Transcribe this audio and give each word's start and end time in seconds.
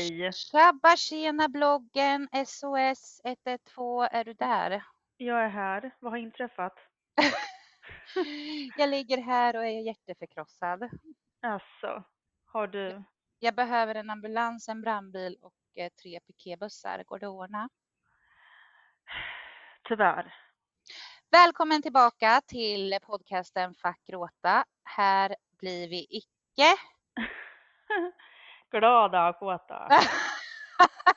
hej! 0.00 0.32
Tjabba 0.32 0.96
tjena 0.96 1.48
bloggen 1.48 2.28
SOS 2.46 3.20
112, 3.24 4.08
är 4.10 4.24
du 4.24 4.32
där? 4.32 4.84
Jag 5.16 5.44
är 5.44 5.48
här. 5.48 5.96
Vad 6.00 6.12
har 6.12 6.18
inträffat? 6.18 6.78
Jag 8.76 8.90
ligger 8.90 9.18
här 9.18 9.56
och 9.56 9.64
är 9.64 9.80
jätteförkrossad. 9.80 10.90
Alltså, 11.42 12.04
har 12.44 12.66
du... 12.66 13.02
Jag 13.38 13.54
behöver 13.54 13.94
en 13.94 14.10
ambulans, 14.10 14.68
en 14.68 14.82
brandbil 14.82 15.36
och 15.42 15.54
eh, 15.74 15.90
tre 16.02 16.20
piketbussar. 16.20 17.04
Går 17.06 17.18
det 17.18 17.26
att 17.26 17.32
ordna? 17.32 17.68
Tyvärr. 19.88 20.34
Välkommen 21.30 21.82
tillbaka 21.82 22.40
till 22.46 22.98
podcasten 23.02 23.74
Fack 23.74 24.00
gråta. 24.06 24.64
Här 24.84 25.36
blir 25.58 25.88
vi 25.88 26.06
icke. 26.10 26.76
Glada 28.70 29.28
och 29.28 29.38
kåta. 29.38 29.88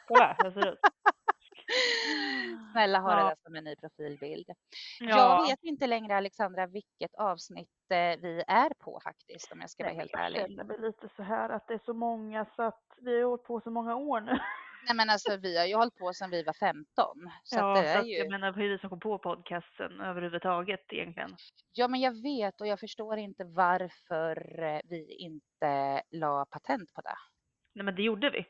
Kolla 0.08 0.36
hur 0.40 0.50
det 0.50 0.62
ser 0.62 0.72
ut. 0.74 0.80
Snälla 2.72 3.00
ha 3.00 3.16
det 3.16 3.22
Ja. 3.22 3.28
där 3.28 3.36
som 3.44 3.56
en 3.56 3.64
ny 3.64 3.76
profilbild. 3.76 4.46
Jag 5.00 5.10
Ja, 5.10 5.46
vet 5.50 5.64
inte 5.64 5.88
längre 5.88 6.18
Alexandra 6.18 6.68
vilket 6.68 7.16
avsnitt 7.18 7.70
eh, 7.92 7.98
vi 8.22 8.44
är 8.48 8.70
på 8.80 9.00
faktiskt 9.04 9.52
om 9.52 9.62
jag 9.62 9.70
ska 9.70 9.84
vara 9.84 9.92
nej, 9.94 10.00
helt 10.00 10.12
jag 10.14 10.26
ärlig. 10.26 10.42
känner 10.42 10.64
väl 10.64 10.82
lite 10.82 11.10
så 11.16 11.24
här 11.24 11.50
att 11.50 11.68
det 11.68 11.74
är 11.74 11.82
så 11.86 11.94
många 11.94 12.46
så 12.56 12.64
att 12.64 12.84
vi 13.02 13.22
har 13.22 13.28
hållit 13.30 13.44
på 13.44 13.62
så 13.62 13.72
många 13.72 13.96
år 13.96 14.22
nu. 14.22 14.32
Nej 14.88 14.96
men 14.96 15.10
alltså 15.10 15.38
vi 15.38 15.58
har 15.58 15.66
ju 15.66 15.76
hållit 15.76 15.96
på 15.96 16.14
sedan 16.14 16.30
vi 16.30 16.44
var 16.44 16.54
15. 16.54 16.86
Så 17.44 17.58
ja, 17.60 17.74
det 17.82 17.88
är 17.88 18.04
ju... 18.04 18.18
jag 18.18 18.32
menar, 18.32 18.52
det 18.52 18.64
ju 18.64 18.70
vi 18.70 18.78
som 18.80 18.90
kom 18.90 19.00
på 19.00 19.18
podcasten 19.18 20.02
överhuvudtaget 20.02 20.94
egentligen. 20.94 21.36
Ja, 21.74 21.88
men 21.88 22.00
jag 22.00 22.22
vet 22.22 22.62
och 22.62 22.68
jag 22.68 22.80
förstår 22.80 23.18
inte 23.18 23.44
varför 23.44 24.64
eh, 24.64 24.80
vi 24.84 25.16
inte 25.20 26.02
la 26.12 26.46
patent 26.46 26.94
på 26.94 27.02
det. 27.02 27.16
Nej 27.76 27.86
men 27.86 27.96
det 27.96 28.02
gjorde 28.02 28.30
vi. 28.30 28.46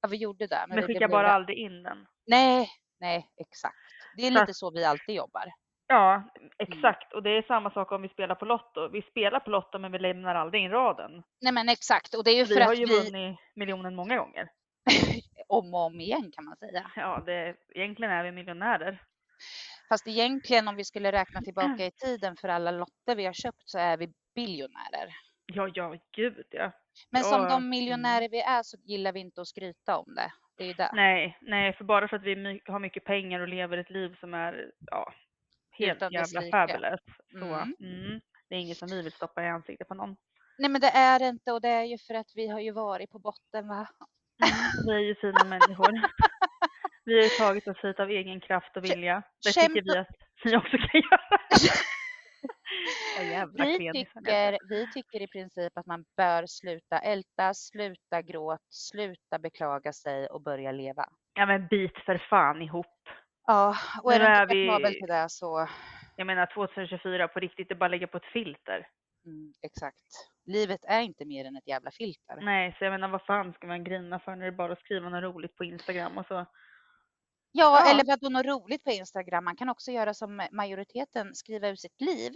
Ja, 0.00 0.08
vi 0.08 0.16
gjorde 0.16 0.46
det. 0.46 0.64
Men 0.68 0.76
blev 0.76 0.86
skickade 0.86 1.08
bara 1.08 1.22
lurade. 1.22 1.34
aldrig 1.34 1.58
in 1.58 1.82
den. 1.82 2.06
Nej, 2.26 2.68
nej, 3.00 3.26
exakt. 3.40 3.76
Det 4.16 4.22
är 4.26 4.30
Så 4.30 4.38
att- 4.38 4.42
lite 4.48 4.54
så 4.54 4.70
vi 4.70 4.84
alltid 4.84 5.14
jobbar. 5.14 5.44
Ja, 5.86 6.22
exakt. 6.58 7.12
Och 7.12 7.22
det 7.22 7.30
är 7.30 7.42
samma 7.42 7.70
sak 7.70 7.92
om 7.92 8.02
vi 8.02 8.08
spelar 8.08 8.34
på 8.34 8.44
Lotto. 8.44 8.88
Vi 8.88 9.02
spelar 9.02 9.40
på 9.40 9.50
Lotto 9.50 9.78
men 9.78 9.92
vi 9.92 9.98
lämnar 9.98 10.34
aldrig 10.34 10.62
in 10.62 10.70
raden. 10.70 11.22
Nej, 11.40 11.52
men 11.52 11.68
exakt. 11.68 12.14
Och 12.14 12.24
det 12.24 12.30
är 12.30 12.36
ju 12.36 12.46
för 12.46 12.54
Vi 12.54 12.62
har 12.62 12.72
att 12.72 12.78
ju 12.78 12.84
vi 12.86 13.10
vunnit 13.10 13.38
miljonen 13.54 13.94
många 13.94 14.16
gånger. 14.16 14.48
om 15.48 15.74
och 15.74 15.80
om 15.86 16.00
igen 16.00 16.30
kan 16.32 16.44
man 16.44 16.56
säga. 16.56 16.90
Ja, 16.96 17.22
det, 17.26 17.56
egentligen 17.74 18.12
är 18.12 18.24
vi 18.24 18.32
miljonärer. 18.32 19.02
Fast 19.88 20.06
egentligen 20.06 20.68
om 20.68 20.76
vi 20.76 20.84
skulle 20.84 21.12
räkna 21.12 21.40
tillbaka 21.40 21.86
i 21.86 21.90
tiden 21.90 22.36
för 22.36 22.48
alla 22.48 22.70
lotter 22.70 23.16
vi 23.16 23.24
har 23.26 23.32
köpt 23.32 23.62
så 23.70 23.78
är 23.78 23.96
vi 23.96 24.12
biljonärer. 24.34 25.08
Ja, 25.46 25.68
ja, 25.74 25.96
gud 26.16 26.46
ja. 26.50 26.72
Men 27.10 27.22
som 27.22 27.42
de 27.42 27.52
mm. 27.52 27.68
miljonärer 27.68 28.28
vi 28.28 28.40
är 28.40 28.62
så 28.62 28.76
gillar 28.84 29.12
vi 29.12 29.20
inte 29.20 29.40
att 29.40 29.48
skryta 29.48 29.98
om 29.98 30.14
det. 30.14 30.32
Det 30.56 30.70
är 30.70 30.74
det. 30.74 30.90
Nej, 30.92 31.38
nej, 31.40 31.72
för 31.72 31.84
bara 31.84 32.08
för 32.08 32.16
att 32.16 32.22
vi 32.22 32.60
har 32.66 32.78
mycket 32.78 33.04
pengar 33.04 33.40
och 33.40 33.48
lever 33.48 33.78
ett 33.78 33.90
liv 33.90 34.16
som 34.20 34.34
är 34.34 34.70
ja, 34.90 35.12
helt 35.70 35.96
Utan 35.96 36.12
jävla 36.12 36.42
fabulous. 36.50 37.00
Så, 37.30 37.36
Mm. 37.36 37.74
mm, 37.80 38.20
det 38.48 38.54
är 38.54 38.58
inget 38.58 38.78
som 38.78 38.88
vi 38.88 39.02
vill 39.02 39.12
stoppa 39.12 39.42
i 39.44 39.48
ansiktet 39.48 39.88
på 39.88 39.94
någon. 39.94 40.16
Nej, 40.58 40.70
men 40.70 40.80
det 40.80 40.90
är 40.90 41.18
det 41.18 41.28
inte 41.28 41.52
och 41.52 41.60
det 41.60 41.68
är 41.68 41.84
ju 41.84 41.98
för 41.98 42.14
att 42.14 42.32
vi 42.34 42.48
har 42.48 42.60
ju 42.60 42.72
varit 42.72 43.10
på 43.10 43.18
botten 43.18 43.68
va. 43.68 43.86
Mm, 44.44 44.86
vi 44.86 44.92
är 44.92 44.98
ju 44.98 45.14
fina 45.14 45.44
människor. 45.44 45.92
Vi 47.04 47.14
har 47.14 47.22
ju 47.22 47.28
tagit 47.28 47.68
oss 47.68 47.78
hit 47.82 48.00
av 48.00 48.10
egen 48.10 48.40
kraft 48.40 48.76
och 48.76 48.84
vilja. 48.84 49.22
Det 49.44 49.52
kämpa- 49.52 49.68
tycker 49.74 49.92
vi 49.92 49.98
att 49.98 50.08
ni 50.44 50.56
också 50.56 50.76
kan 50.76 51.00
göra. 51.00 51.38
Jävla 53.42 53.64
Vi 53.64 53.92
tycker, 53.92 54.58
vi 54.68 54.92
tycker 54.92 55.22
i 55.22 55.26
princip 55.28 55.78
att 55.78 55.86
man 55.86 56.04
bör 56.16 56.46
sluta 56.46 56.98
älta, 56.98 57.54
sluta 57.54 58.22
gråt, 58.22 58.60
sluta 58.70 59.38
beklaga 59.38 59.92
sig 59.92 60.26
och 60.26 60.40
börja 60.42 60.72
leva. 60.72 61.08
Ja 61.34 61.46
men 61.46 61.66
bit 61.66 61.98
för 62.06 62.26
fan 62.30 62.62
ihop. 62.62 62.86
Ja, 63.46 63.76
och 64.02 64.12
är 64.12 64.18
du 64.20 64.42
inte 64.42 64.54
vi- 64.54 64.66
kapabel 64.66 64.92
till 64.94 65.06
det 65.08 65.26
så 65.28 65.68
Jag 66.16 66.26
menar 66.26 66.46
2024 66.54 67.28
på 67.28 67.40
riktigt, 67.40 67.68
det 67.68 67.74
är 67.74 67.76
bara 67.76 67.84
att 67.84 67.90
lägga 67.90 68.06
på 68.06 68.16
ett 68.16 68.32
filter. 68.32 68.86
mm, 69.26 69.52
exakt. 69.62 69.96
Livet 70.46 70.80
är 70.84 71.00
inte 71.00 71.24
mer 71.24 71.44
än 71.44 71.56
ett 71.56 71.66
jävla 71.68 71.90
filter. 71.90 72.36
Nej, 72.40 72.74
så 72.78 72.84
jag 72.84 72.90
menar 72.90 73.08
vad 73.08 73.24
fan 73.24 73.52
ska 73.52 73.66
man 73.66 73.84
grina 73.84 74.18
för 74.20 74.30
när 74.36 74.40
det 74.42 74.46
är 74.46 74.56
bara 74.56 74.72
att 74.72 74.78
skriva 74.80 75.08
något 75.08 75.22
roligt 75.34 75.56
på 75.56 75.64
Instagram 75.64 76.18
och 76.18 76.26
så. 76.26 76.34
Ja, 76.34 76.46
Ja. 77.52 77.90
eller 77.90 78.04
vadå 78.06 78.28
något 78.28 78.46
roligt 78.46 78.84
på 78.84 78.90
Instagram. 78.90 79.44
Man 79.44 79.56
kan 79.56 79.68
också 79.68 79.90
göra 79.90 80.14
som 80.14 80.48
majoriteten, 80.52 81.34
skriva 81.34 81.68
ut 81.68 81.80
sitt 81.80 82.00
liv. 82.00 82.32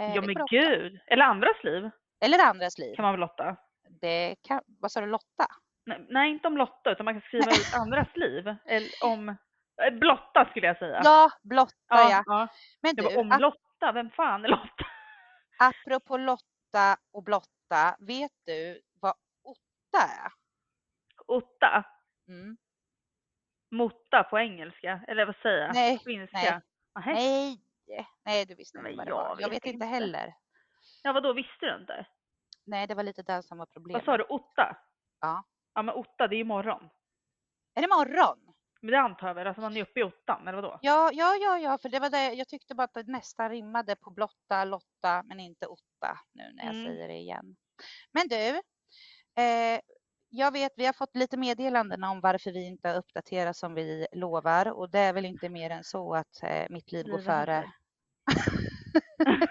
Eh, 0.00 0.14
Ja 0.14 0.20
men 0.20 0.30
också- 0.42 0.56
gud! 0.56 1.00
Eller 1.06 1.24
andras 1.24 1.64
liv 1.64 1.90
Eller 2.20 2.38
andras 2.44 2.78
liv. 2.78 2.94
kan 2.96 3.02
man 3.02 3.12
väl 3.12 3.20
lotta? 3.20 3.56
Det 4.00 4.36
kan, 4.42 4.60
vad 4.66 4.92
sa 4.92 5.00
du, 5.00 5.06
Lotta? 5.06 5.46
Nej, 5.86 6.06
nej 6.08 6.30
inte 6.30 6.48
om 6.48 6.56
Lotta 6.56 6.90
utan 6.92 7.04
man 7.04 7.14
kan 7.14 7.22
skriva 7.22 7.50
ut 7.50 7.74
andras 7.74 8.08
liv. 8.16 8.54
Eller 8.66 8.88
om 9.04 9.28
eh, 9.82 9.90
blotta 9.98 10.46
skulle 10.50 10.66
jag 10.66 10.78
säga. 10.78 11.00
Ja, 11.04 11.30
Blotta 11.42 11.74
ja. 11.88 12.22
ja. 12.26 12.48
Men 12.82 12.94
du, 12.94 13.16
om 13.16 13.32
ap- 13.32 13.40
Lotta, 13.40 13.92
vem 13.92 14.10
fan 14.10 14.44
är 14.44 14.48
Lotta? 14.48 14.86
apropå 15.58 16.16
Lotta 16.16 16.96
och 17.12 17.22
Blotta, 17.24 17.96
vet 17.98 18.32
du 18.46 18.80
vad 19.00 19.14
Otta 19.42 20.04
är? 20.24 20.32
Otta, 21.26 21.84
Mm. 22.28 22.56
Motta 23.70 24.22
på 24.30 24.38
engelska, 24.38 25.00
eller 25.08 25.26
vad 25.26 25.36
säger 25.36 25.58
jag? 25.66 25.74
Nej, 25.74 25.98
finska? 26.04 26.38
nej. 26.94 27.14
Nej, 27.14 27.58
nej 28.24 28.46
du 28.46 28.54
visste 28.54 28.78
inte 28.78 28.90
vad 28.96 29.06
det 29.06 29.10
jag 29.10 29.16
var. 29.16 29.36
Jag 29.40 29.50
vet 29.50 29.66
inte 29.66 29.86
heller. 29.86 30.34
Ja 31.02 31.12
vadå, 31.12 31.32
visste 31.32 31.66
du 31.66 31.76
inte? 31.80 32.06
Nej, 32.66 32.86
det 32.86 32.94
var 32.94 33.02
lite 33.02 33.22
det 33.22 33.42
som 33.42 33.58
var 33.58 33.66
problemet. 33.66 34.06
Vad 34.06 34.14
sa 34.14 34.16
du, 34.18 34.24
Otta? 34.24 34.76
Ja. 35.20 35.44
Ja 35.74 35.82
men 35.82 35.94
Otta, 35.94 36.28
det 36.28 36.34
är 36.34 36.38
ju 36.38 36.44
morgon. 36.44 36.90
Är 37.74 37.82
det 37.82 37.88
morgon? 37.88 38.38
Men 38.82 38.90
det 38.90 38.98
antar 39.00 39.26
jag 39.26 39.34
väl, 39.34 39.46
alltså 39.46 39.60
man 39.60 39.76
är 39.76 39.82
uppe 39.82 40.00
i 40.00 40.02
ottan, 40.02 40.48
eller 40.48 40.62
vadå? 40.62 40.78
Ja, 40.82 41.10
ja, 41.12 41.34
ja, 41.36 41.58
ja, 41.58 41.78
för 41.78 41.88
det 41.88 41.98
var 41.98 42.10
det. 42.10 42.32
Jag 42.32 42.48
tyckte 42.48 42.74
bara 42.74 42.84
att 42.84 42.94
det 42.94 43.06
nästan 43.06 43.50
rimmade 43.50 43.96
på 43.96 44.10
blotta, 44.10 44.64
Lotta, 44.64 45.22
men 45.22 45.40
inte 45.40 45.66
Otta 45.66 46.18
nu 46.32 46.52
när 46.54 46.64
jag 46.64 46.74
Mm. 46.74 46.86
säger 46.86 47.08
det 47.08 47.14
igen. 47.14 47.56
Men 48.12 48.28
du, 48.28 48.48
eh, 49.42 49.80
jag 50.28 50.52
vet, 50.52 50.72
vi 50.76 50.86
har 50.86 50.92
fått 50.92 51.16
lite 51.16 51.36
meddelanden 51.36 52.04
om 52.04 52.20
varför 52.20 52.50
vi 52.52 52.66
inte 52.66 52.94
uppdaterar 52.94 53.52
som 53.52 53.74
vi 53.74 54.06
lovar 54.12 54.72
och 54.72 54.90
det 54.90 54.98
är 54.98 55.12
väl 55.12 55.24
inte 55.24 55.48
mer 55.48 55.70
än 55.70 55.84
så 55.84 56.14
att 56.14 56.42
eh, 56.42 56.66
mitt 56.70 56.92
liv 56.92 57.06
går 57.06 57.18
före. 57.18 57.72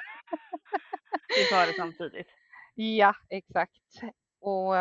Vi 1.37 1.45
tar 1.49 1.67
det 1.67 1.73
samtidigt. 1.77 2.27
Ja, 2.75 3.13
exakt. 3.29 3.81
Och 4.41 4.73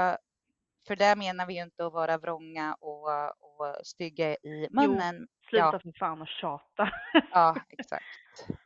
för 0.87 0.97
där 0.97 1.17
menar 1.17 1.47
vi 1.47 1.55
ju 1.55 1.63
inte 1.63 1.87
att 1.87 1.93
vara 1.93 2.19
vrånga 2.19 2.75
och, 2.75 3.09
och 3.29 3.77
stygga 3.87 4.35
i 4.35 4.69
munnen. 4.71 5.29
Sluta 5.49 5.71
Ja. 5.73 5.81
för 5.83 5.93
fan 5.99 6.23
och 6.23 6.29
tjata. 6.29 6.91
Ja, 7.33 7.57
exakt. 7.69 8.05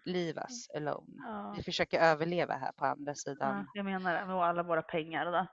Leave 0.04 0.40
us 0.40 0.70
alone. 0.76 1.14
Ja. 1.16 1.54
Vi 1.56 1.62
försöker 1.62 2.00
överleva 2.00 2.54
här 2.54 2.72
på 2.72 2.86
andra 2.86 3.14
sidan. 3.14 3.56
Ja, 3.58 3.70
jag 3.74 3.84
menar 3.84 4.14
det, 4.20 4.26
med 4.26 4.36
alla 4.36 4.62
våra 4.62 4.82
pengar 4.82 5.26
det. 5.32 5.46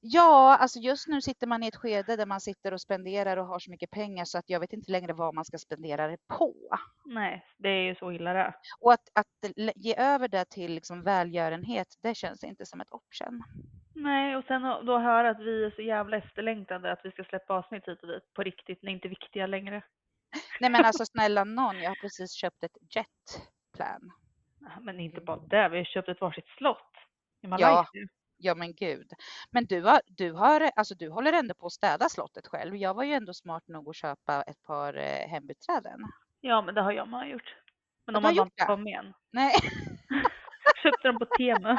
Ja, 0.00 0.56
alltså 0.56 0.78
just 0.78 1.08
nu 1.08 1.20
sitter 1.20 1.46
man 1.46 1.62
i 1.62 1.66
ett 1.66 1.76
skede 1.76 2.16
där 2.16 2.26
man 2.26 2.40
sitter 2.40 2.72
och 2.72 2.80
spenderar 2.80 3.36
och 3.36 3.46
har 3.46 3.58
så 3.58 3.70
mycket 3.70 3.90
pengar 3.90 4.24
så 4.24 4.38
att 4.38 4.50
jag 4.50 4.60
vet 4.60 4.72
inte 4.72 4.92
längre 4.92 5.12
vad 5.12 5.34
man 5.34 5.44
ska 5.44 5.58
spendera 5.58 6.08
det 6.08 6.18
på. 6.28 6.54
Nej, 7.04 7.46
det 7.58 7.68
är 7.68 7.82
ju 7.82 7.94
så 7.94 8.12
illa 8.12 8.32
det. 8.32 8.54
Och 8.80 8.92
att, 8.92 9.08
att 9.14 9.52
ge 9.76 9.94
över 9.96 10.28
det 10.28 10.44
till 10.44 10.74
liksom 10.74 11.02
välgörenhet, 11.02 11.88
det 12.02 12.14
känns 12.14 12.44
inte 12.44 12.66
som 12.66 12.80
ett 12.80 12.92
option. 12.92 13.42
Nej, 13.94 14.36
och 14.36 14.44
sen 14.44 14.62
då 14.62 14.98
höra 14.98 15.30
att 15.30 15.40
vi 15.40 15.64
är 15.64 15.70
så 15.70 15.82
jävla 15.82 16.16
efterlängtade 16.16 16.92
att 16.92 17.00
vi 17.04 17.10
ska 17.10 17.24
släppa 17.24 17.54
avsnitt 17.54 17.88
hit 17.88 18.02
och 18.02 18.08
dit 18.08 18.32
på 18.34 18.42
riktigt, 18.42 18.82
ni 18.82 18.90
är 18.90 18.94
inte 18.94 19.08
viktiga 19.08 19.46
längre. 19.46 19.82
Nej 20.60 20.70
men 20.70 20.84
alltså 20.84 21.04
snälla 21.04 21.44
någon, 21.44 21.82
jag 21.82 21.90
har 21.90 22.00
precis 22.00 22.32
köpt 22.32 22.64
ett 22.64 22.76
jetplan. 22.90 24.12
Men 24.80 25.00
inte 25.00 25.20
bara 25.20 25.36
det, 25.36 25.68
vi 25.68 25.76
har 25.76 25.84
köpt 25.84 26.08
ett 26.08 26.20
varsitt 26.20 26.48
slott 26.48 26.92
i. 27.42 27.46
Malaysia. 27.46 27.86
Ja 27.92 28.08
men 28.54 28.74
gud. 28.74 29.06
Men 29.50 29.66
du 29.66 29.82
har, 29.82 30.00
du 30.06 30.32
har, 30.32 30.70
alltså 30.76 30.94
du 30.94 31.10
håller 31.10 31.32
ändå 31.32 31.54
på 31.54 31.66
att 31.66 31.72
städa 31.72 32.08
slottet 32.08 32.46
själv. 32.46 32.76
Jag 32.76 32.94
var 32.94 33.04
ju 33.04 33.12
ändå 33.12 33.34
smart 33.34 33.68
nog 33.68 33.88
att 33.88 33.96
köpa 33.96 34.42
ett 34.42 34.62
par 34.62 34.96
eh, 34.96 35.28
hembiträden. 35.28 36.00
Ja, 36.40 36.62
men 36.62 36.74
det 36.74 36.82
har 36.82 36.92
jag 36.92 37.08
med 37.08 37.30
gjort. 37.30 37.56
Men 38.06 38.14
Ja, 38.14 38.20
de 38.20 38.24
har 38.24 38.32
gjort 38.32 38.46
inte 38.46 38.64
kommit 38.64 38.96
än. 38.96 39.14
Nej. 39.32 39.52
Köpte 40.82 41.08
dem 41.08 41.18
på 41.18 41.24
Temu. 41.24 41.76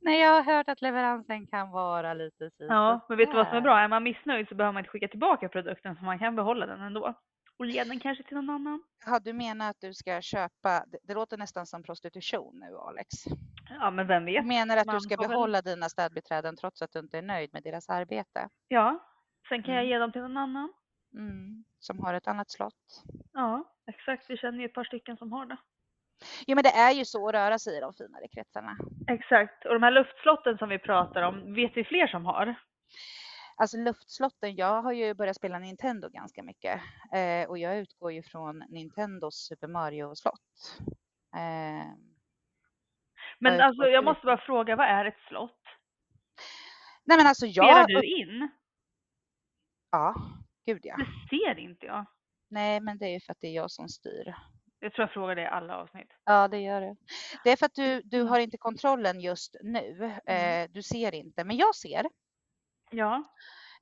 Nej, 0.00 0.20
jag 0.20 0.30
har 0.30 0.42
hört 0.42 0.68
att 0.68 0.82
leveransen 0.82 1.46
kan 1.46 1.70
vara 1.70 2.14
lite 2.14 2.50
si 2.50 2.66
Ja, 2.68 3.06
men 3.08 3.18
vet 3.18 3.30
du 3.30 3.36
vad 3.36 3.48
som 3.48 3.56
är 3.56 3.60
bra? 3.60 3.78
Är 3.78 3.88
man 3.88 4.02
missnöjd 4.02 4.48
så 4.48 4.54
behöver 4.54 4.72
man 4.72 4.80
inte 4.80 4.90
skicka 4.90 5.08
tillbaka 5.08 5.48
produkten 5.48 5.96
för 5.96 6.04
man 6.04 6.18
kan 6.18 6.36
behålla 6.36 6.66
den 6.66 6.80
ändå. 6.80 7.14
Och 7.58 7.66
ge 7.66 7.84
den 7.84 8.00
kanske 8.00 8.24
till 8.24 8.36
någon 8.36 8.50
annan. 8.50 8.82
Ja, 9.06 9.18
du 9.18 9.32
menar 9.32 9.70
att 9.70 9.80
du 9.80 9.94
ska 9.94 10.20
köpa, 10.20 10.84
det, 11.02 11.14
låter 11.14 11.36
nästan 11.36 11.66
som 11.66 11.82
prostitution 11.82 12.58
nu 12.60 12.76
Alex. 12.76 13.08
Ja, 13.80 13.90
men 13.90 14.06
vem 14.06 14.24
Du 14.24 14.32
vet? 14.32 14.46
menar 14.46 14.76
att 14.76 14.86
man 14.86 14.94
du 14.96 15.00
ska 15.00 15.16
får 15.16 15.22
väl- 15.22 15.28
behålla 15.30 15.62
dina 15.62 15.88
städbiträden 15.88 16.56
trots 16.56 16.82
att 16.82 16.92
du 16.92 16.98
inte 16.98 17.18
är 17.18 17.22
nöjd 17.22 17.50
med 17.52 17.62
deras 17.62 17.88
arbete? 17.88 18.48
Ja, 18.68 19.06
sen 19.48 19.62
kan 19.62 19.74
jag 19.74 19.82
Mm. 19.84 19.90
ge 19.90 19.98
dem 19.98 20.12
till 20.12 20.20
någon 20.22 20.36
annan. 20.36 20.72
Mm, 21.14 21.64
som 21.78 21.98
har 22.00 22.14
ett 22.14 22.26
annat 22.28 22.50
slott. 22.50 23.02
Ja, 23.32 23.64
exakt. 23.86 24.30
Vi 24.30 24.36
känner 24.36 24.58
ju 24.58 24.64
ett 24.64 24.74
par 24.74 24.84
stycken 24.84 25.16
som 25.16 25.32
har 25.32 25.46
det. 25.46 25.56
Jo, 26.46 26.54
men 26.54 26.62
det 26.64 26.70
är 26.70 26.92
ju 26.92 27.04
så 27.04 27.28
att 27.28 27.34
röra 27.34 27.58
sig 27.58 27.76
i 27.76 27.80
de 27.80 27.92
finare 27.94 28.28
kretsarna. 28.28 28.76
Exakt. 29.08 29.64
Och 29.66 29.72
de 29.74 29.82
här 29.82 29.90
luftslotten 29.90 30.58
som 30.58 30.68
vi 30.68 30.78
pratar 30.78 31.22
om, 31.22 31.54
vet 31.54 31.76
vi 31.76 31.84
fler 31.84 32.06
som 32.06 32.24
har? 32.24 32.54
Alltså 33.56 33.76
luftslotten, 33.76 34.56
jag 34.56 34.82
har 34.82 34.92
ju 34.92 35.14
börjat 35.14 35.36
spela 35.36 35.58
Nintendo 35.58 36.08
ganska 36.08 36.42
mycket 36.42 36.80
eh, 37.14 37.48
och 37.48 37.58
jag 37.58 37.78
utgår 37.78 38.12
ju 38.12 38.22
från 38.22 38.64
Nintendos 38.68 39.46
Super 39.48 39.68
Mario-slott. 39.68 40.78
Eh, 41.34 41.86
Men 43.38 43.54
jag 43.54 43.60
alltså, 43.60 43.84
jag 43.84 44.04
måste 44.04 44.26
bara 44.26 44.38
fråga, 44.38 44.76
vad 44.76 44.86
är 44.86 45.04
ett 45.04 45.20
slott? 45.28 45.60
nej 47.04 47.16
men 47.18 47.26
alltså 47.26 47.46
Spelar 47.46 47.68
jag... 47.68 47.88
du 47.88 48.02
in? 48.02 48.48
Ja, 49.90 50.14
gud 50.66 50.80
ja. 50.82 50.96
Det 50.96 51.36
ser 51.36 51.58
inte 51.58 51.86
jag. 51.86 52.06
Nej, 52.50 52.80
men 52.80 52.98
det 52.98 53.06
är 53.06 53.10
ju 53.12 53.20
för 53.20 53.32
att 53.32 53.40
det 53.40 53.46
är 53.46 53.52
jag 53.52 53.70
som 53.70 53.88
styr. 53.88 54.34
Jag 54.78 54.92
tror 54.92 55.02
jag 55.02 55.12
frågar 55.12 55.34
det 55.34 55.42
i 55.42 55.46
alla 55.46 55.76
avsnitt. 55.76 56.12
Ja, 56.24 56.48
det 56.48 56.58
gör 56.58 56.80
det. 56.80 56.96
Det 57.44 57.50
är 57.50 57.56
för 57.56 57.66
att 57.66 57.74
du, 57.74 58.02
du 58.02 58.22
har 58.22 58.38
inte 58.38 58.58
kontrollen 58.58 59.20
just 59.20 59.56
nu. 59.62 60.18
Mm. 60.26 60.64
Eh, 60.64 60.70
du 60.72 60.82
ser 60.82 61.14
inte, 61.14 61.44
men 61.44 61.56
jag 61.56 61.74
ser. 61.74 62.06
Ja. 62.96 63.24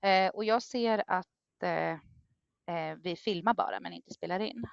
Eh, 0.02 0.30
och 0.30 0.44
jag 0.44 0.62
ser 0.62 1.04
att 1.06 1.62
eh, 1.62 1.92
eh, 2.76 2.96
vi 3.02 3.16
filmar 3.16 3.54
bara, 3.54 3.80
men 3.80 3.92
inte 3.92 4.14
spelar 4.14 4.40
in. 4.40 4.64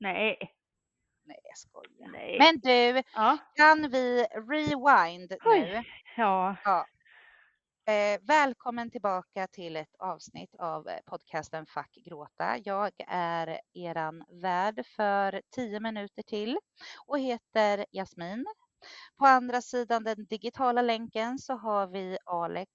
Nej. 0.00 0.36
Nej, 1.24 1.38
jag 1.42 1.58
skojar. 1.58 2.08
Nej. 2.12 2.38
Men 2.38 2.60
du, 2.60 3.02
Ja. 3.14 3.38
kan 3.54 3.90
vi 3.90 4.26
rewind 4.34 5.30
nu? 5.30 5.36
Oj. 5.44 5.84
Ja. 6.16 6.56
Ja. 6.64 6.86
Eh, 7.92 8.20
välkommen 8.22 8.90
tillbaka 8.90 9.46
till 9.46 9.76
ett 9.76 9.94
avsnitt 9.98 10.54
av 10.58 10.88
eh, 10.88 10.98
podcasten 11.06 11.66
Fuck 11.66 11.94
gråta. 12.04 12.58
Jag 12.64 12.90
är 13.08 13.60
eran 13.74 14.24
värd 14.42 14.86
för 14.96 15.42
tio 15.54 15.80
minuter 15.80 16.22
till 16.22 16.58
och 17.06 17.18
heter 17.18 17.86
Jasmin. 17.92 18.46
På 19.18 19.26
andra 19.26 19.62
sidan 19.62 20.04
den 20.04 20.26
digitala 20.26 20.82
länken 20.82 21.38
så 21.38 21.54
har 21.56 21.86
vi 21.86 22.18
Alex. 22.24 22.70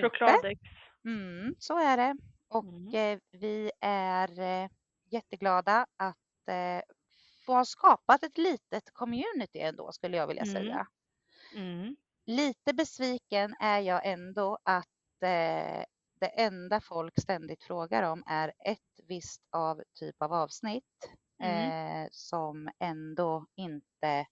Chokladex. 0.00 0.60
Mm, 1.04 1.54
så 1.58 1.78
är 1.78 1.96
det. 1.96 2.16
Och 2.48 2.66
Mm. 2.66 2.94
eh, 2.94 3.18
vi 3.32 3.70
är 3.80 4.40
eh, 4.40 4.68
jätteglada 5.10 5.86
att 5.96 6.48
eh, 6.48 6.82
få 7.46 7.52
ha 7.54 7.64
skapat 7.64 8.22
ett 8.22 8.38
litet 8.38 8.90
community 8.92 9.58
ändå 9.58 9.92
skulle 9.92 10.16
jag 10.16 10.26
vilja 10.26 10.44
Mm. 10.44 10.52
säga. 10.52 10.86
Mm. 11.56 11.96
Lite 12.26 12.74
besviken 12.74 13.54
är 13.60 13.80
jag 13.80 14.06
ändå 14.06 14.58
att 14.62 15.22
eh, 15.22 15.84
det 16.20 16.26
enda 16.36 16.80
folk 16.80 17.20
ständigt 17.20 17.62
frågar 17.64 18.02
om 18.12 18.22
är 18.26 18.52
ett 18.64 19.00
visst 19.08 19.42
av 19.50 19.82
typ 19.94 20.22
av 20.22 20.32
avsnitt 20.32 20.84
Mm. 21.42 21.74
eh, 22.02 22.08
som 22.10 22.70
ändå 22.78 23.46
inte 23.56 24.26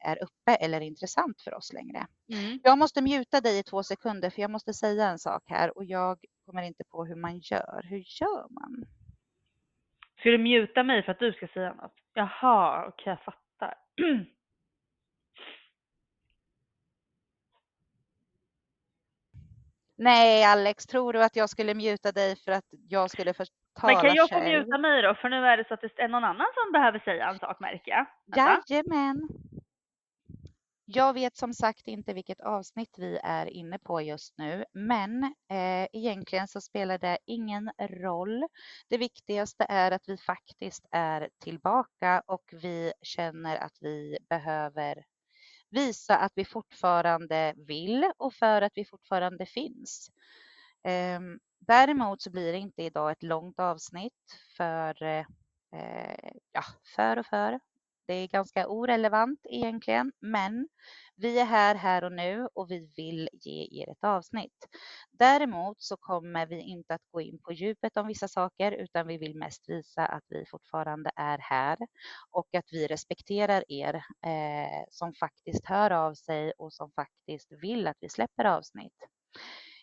är 0.00 0.22
uppe 0.22 0.54
eller 0.54 0.80
intressant 0.80 1.42
för 1.42 1.54
oss 1.54 1.72
längre. 1.72 2.06
Mm. 2.32 2.60
Jag 2.62 2.78
måste 2.78 3.02
muta 3.02 3.40
dig 3.40 3.58
i 3.58 3.62
två 3.62 3.82
sekunder 3.82 4.30
för 4.30 4.42
jag 4.42 4.50
måste 4.50 4.72
säga 4.72 5.08
en 5.08 5.18
sak 5.18 5.42
här 5.46 5.76
och 5.78 5.84
jag 5.84 6.18
kommer 6.46 6.62
inte 6.62 6.84
på 6.84 7.04
hur 7.04 7.16
man 7.16 7.38
gör. 7.38 7.80
Hur 7.84 8.04
gör 8.20 8.46
man? 8.50 8.84
Ska 10.18 10.30
du 10.30 10.38
muta 10.38 10.82
mig 10.82 11.02
för 11.02 11.12
att 11.12 11.18
du 11.18 11.32
ska 11.32 11.46
säga 11.46 11.74
något? 11.74 11.94
Jaha, 12.14 12.86
okej 12.88 13.04
jag 13.06 13.22
fattar. 13.24 13.74
Nej 19.96 20.44
Alex, 20.44 20.86
tror 20.86 21.12
du 21.12 21.24
att 21.24 21.36
jag 21.36 21.50
skulle 21.50 21.74
muta 21.74 22.12
dig 22.12 22.36
för 22.44 22.52
att 22.52 22.64
jag 22.88 23.10
skulle 23.10 23.34
tala 23.34 23.92
Men 23.92 23.96
kan 24.02 24.14
jag 24.14 24.28
få 24.28 24.40
muta 24.40 24.78
mig 24.78 25.02
då? 25.02 25.14
För 25.14 25.28
nu 25.28 25.36
är 25.36 25.56
det 25.56 25.64
så 25.68 25.74
att 25.74 25.80
det 25.80 26.02
är 26.02 26.08
någon 26.08 26.24
annan 26.24 26.46
som 26.54 26.72
behöver 26.72 26.98
säga 26.98 27.28
en 27.28 27.38
sak 27.38 27.60
märker 27.60 27.90
jag. 27.90 28.06
Jajamän. 28.36 29.28
Jag 30.92 31.12
vet 31.14 31.36
som 31.36 31.54
sagt 31.54 31.88
inte 31.88 32.12
vilket 32.12 32.40
avsnitt 32.40 32.94
vi 32.98 33.18
är 33.22 33.46
inne 33.46 33.78
på 33.78 34.00
just 34.02 34.38
nu, 34.38 34.64
men 34.72 35.24
eh, 35.24 35.86
egentligen 35.92 36.48
så 36.48 36.60
spelar 36.60 36.98
det 36.98 37.18
ingen 37.26 37.70
roll. 37.78 38.44
Det 38.88 38.98
viktigaste 38.98 39.66
är 39.68 39.90
att 39.90 40.08
vi 40.08 40.16
faktiskt 40.16 40.86
är 40.90 41.28
tillbaka 41.38 42.22
och 42.26 42.44
vi 42.52 42.92
känner 43.02 43.56
att 43.56 43.76
vi 43.80 44.18
behöver 44.28 45.04
visa 45.70 46.16
att 46.16 46.32
vi 46.34 46.44
fortfarande 46.44 47.54
vill 47.56 48.12
och 48.18 48.34
för 48.34 48.62
att 48.62 48.72
vi 48.74 48.84
fortfarande 48.84 49.46
finns. 49.46 50.10
Eh, 50.84 51.20
Däremot 51.58 52.22
så 52.22 52.30
blir 52.30 52.52
det 52.52 52.58
inte 52.58 52.82
idag 52.82 53.10
ett 53.10 53.22
långt 53.22 53.60
avsnitt 53.60 54.38
för, 54.56 55.02
eh, 55.02 56.30
ja, 56.52 56.62
för 56.96 57.16
och 57.18 57.26
för. 57.26 57.60
Det 58.10 58.14
är 58.14 58.28
ganska 58.28 58.68
orelevant 58.68 59.40
egentligen, 59.44 60.12
men 60.20 60.68
vi 61.16 61.38
är 61.38 61.44
här 61.44 61.74
här 61.74 62.04
och 62.04 62.12
nu 62.12 62.48
och 62.54 62.70
vi 62.70 62.92
vill 62.96 63.28
ge 63.32 63.82
er 63.82 63.90
ett 63.90 64.04
avsnitt. 64.04 64.68
Däremot 65.10 65.82
så 65.82 65.96
kommer 65.96 66.46
vi 66.46 66.60
inte 66.60 66.94
att 66.94 67.02
gå 67.10 67.20
in 67.20 67.38
på 67.42 67.52
djupet 67.52 67.96
om 67.96 68.06
vissa 68.06 68.28
saker, 68.28 68.72
utan 68.72 69.06
vi 69.06 69.18
vill 69.18 69.36
mest 69.36 69.68
visa 69.68 70.06
att 70.06 70.24
vi 70.28 70.44
fortfarande 70.46 71.10
är 71.16 71.38
här 71.38 71.78
och 72.30 72.54
att 72.54 72.64
vi 72.72 72.86
respekterar 72.86 73.64
er 73.68 73.94
eh, 74.26 74.84
som 74.90 75.14
faktiskt 75.14 75.66
hör 75.66 75.90
av 75.90 76.14
sig 76.14 76.52
och 76.58 76.72
som 76.72 76.90
faktiskt 76.92 77.52
vill 77.62 77.86
att 77.86 77.96
vi 78.00 78.08
släpper 78.08 78.44
avsnitt. 78.44 78.96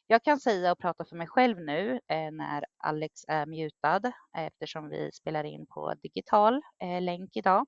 Jag 0.07 0.24
kan 0.24 0.39
säga 0.39 0.72
och 0.72 0.79
prata 0.79 1.05
för 1.05 1.15
mig 1.15 1.27
själv 1.27 1.60
nu 1.60 2.00
eh, 2.07 2.31
när 2.31 2.65
Alex 2.77 3.22
är 3.27 3.46
mutad 3.46 4.12
eftersom 4.38 4.89
vi 4.89 5.12
spelar 5.13 5.43
in 5.43 5.65
på 5.67 5.93
digital 6.01 6.62
eh, 6.84 7.01
länk 7.01 7.38
idag. 7.38 7.65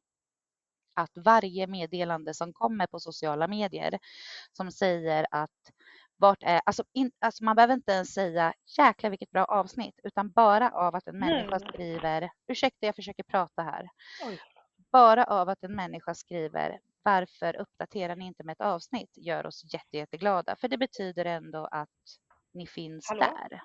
Att 1.00 1.12
varje 1.16 1.68
meddelande 1.68 2.34
som 2.34 2.54
kommer 2.54 2.88
på 2.88 3.00
sociala 3.00 3.48
medier 3.48 4.00
som 4.54 4.72
säger 4.72 5.26
att 5.32 5.72
vart 6.18 6.44
är, 6.44 6.62
alltså, 6.66 6.84
in, 6.94 7.12
alltså 7.20 7.44
man 7.44 7.56
behöver 7.56 7.74
inte 7.74 7.92
ens 7.92 8.14
säga 8.14 8.54
jäkla 8.78 9.10
vilket 9.10 9.32
bra 9.32 9.46
avsnitt 9.46 10.00
utan 10.04 10.32
bara 10.32 10.72
av 10.72 10.96
att 10.96 11.08
en 11.08 11.20
människa 11.20 11.58
Nej. 11.58 11.70
skriver, 11.74 12.30
ursäkta 12.48 12.86
jag 12.86 12.96
försöker 12.96 13.24
prata 13.24 13.62
här, 13.64 13.90
Oj. 14.26 14.40
bara 14.92 15.24
av 15.24 15.50
att 15.50 15.64
en 15.64 15.76
människa 15.76 16.16
skriver 16.16 16.80
varför 17.04 17.56
uppdaterar 17.56 18.16
ni 18.16 18.26
inte 18.26 18.44
med 18.44 18.54
ett 18.54 18.62
avsnitt 18.62 19.12
gör 19.16 19.46
oss 19.46 19.74
jätte, 19.74 19.98
jätteglada 19.98 20.56
för 20.56 20.68
det 20.68 20.78
betyder 20.78 21.26
ändå 21.26 21.68
att 21.72 21.90
ni 22.54 22.68
finns 22.68 23.10
Hallå? 23.10 23.22
där. 23.22 23.62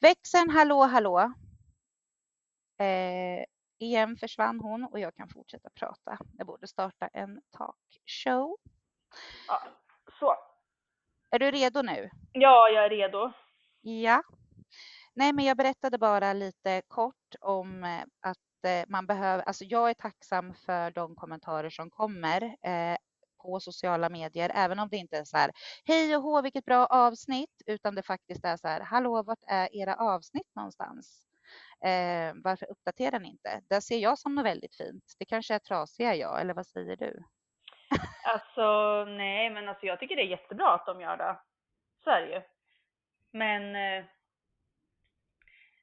Växeln, 0.00 0.50
hallå, 0.50 0.82
hallå. 0.82 1.18
Eh, 2.78 3.44
igen 3.78 4.16
försvann 4.16 4.60
hon 4.60 4.84
och 4.84 5.00
jag 5.00 5.14
kan 5.14 5.28
fortsätta 5.28 5.70
prata. 5.70 6.18
Jag 6.38 6.46
borde 6.46 6.66
starta 6.66 7.06
en 7.06 7.40
talkshow. 7.50 8.56
Ja, 9.48 9.62
så. 10.18 10.34
Är 11.30 11.38
du 11.38 11.50
redo 11.50 11.82
nu? 11.82 12.10
Ja, 12.32 12.68
jag 12.68 12.84
är 12.84 12.90
redo. 12.90 13.32
Ja. 13.80 14.22
Nej, 15.14 15.32
men 15.32 15.44
jag 15.44 15.56
berättade 15.56 15.98
bara 15.98 16.32
lite 16.32 16.82
kort 16.88 17.34
om 17.40 17.84
eh, 17.84 18.02
att 18.20 18.64
eh, 18.64 18.84
man 18.88 19.06
behöver, 19.06 19.42
alltså 19.44 19.64
jag 19.64 19.90
är 19.90 19.94
tacksam 19.94 20.54
för 20.54 20.90
de 20.90 21.14
kommentarer 21.14 21.70
som 21.70 21.90
kommer 21.90 22.42
eh, 22.42 22.96
på 23.42 23.60
sociala 23.60 24.08
medier, 24.08 24.52
även 24.54 24.78
om 24.78 24.88
det 24.88 24.96
inte 24.96 25.18
är 25.18 25.24
så 25.24 25.36
här, 25.36 25.50
hej 25.84 26.16
och 26.16 26.22
hå, 26.22 26.42
vilket 26.42 26.64
bra 26.64 26.86
avsnitt, 26.86 27.62
utan 27.66 27.94
det 27.94 28.02
faktiskt 28.02 28.44
är 28.44 28.56
så 28.56 28.68
här, 28.68 28.80
hallå, 28.80 29.22
vart 29.22 29.42
är 29.46 29.76
era 29.76 29.94
avsnitt 29.94 30.54
någonstans? 30.54 31.26
Eh, 31.84 32.34
varför 32.44 32.70
uppdaterar 32.70 33.20
ni 33.20 33.28
inte? 33.28 33.60
Det 33.68 33.80
ser 33.80 33.98
jag 33.98 34.18
som 34.18 34.34
något 34.34 34.46
väldigt 34.46 34.76
fint. 34.76 35.04
Det 35.18 35.24
kanske 35.24 35.54
är 35.54 35.58
trasiga 35.58 36.14
jag, 36.14 36.40
eller 36.40 36.54
vad 36.54 36.66
säger 36.66 36.96
du? 36.96 37.24
Alltså 38.24 39.04
nej, 39.04 39.50
men 39.50 39.68
alltså 39.68 39.86
jag 39.86 40.00
tycker 40.00 40.16
det 40.16 40.22
är 40.22 40.36
jättebra 40.38 40.74
att 40.74 40.86
de 40.86 41.00
gör 41.00 41.16
det. 41.16 41.38
Så 42.04 42.10
är 42.10 42.20
det 42.20 42.34
ju. 42.34 42.42
Men 43.32 43.76
eh, 43.76 44.04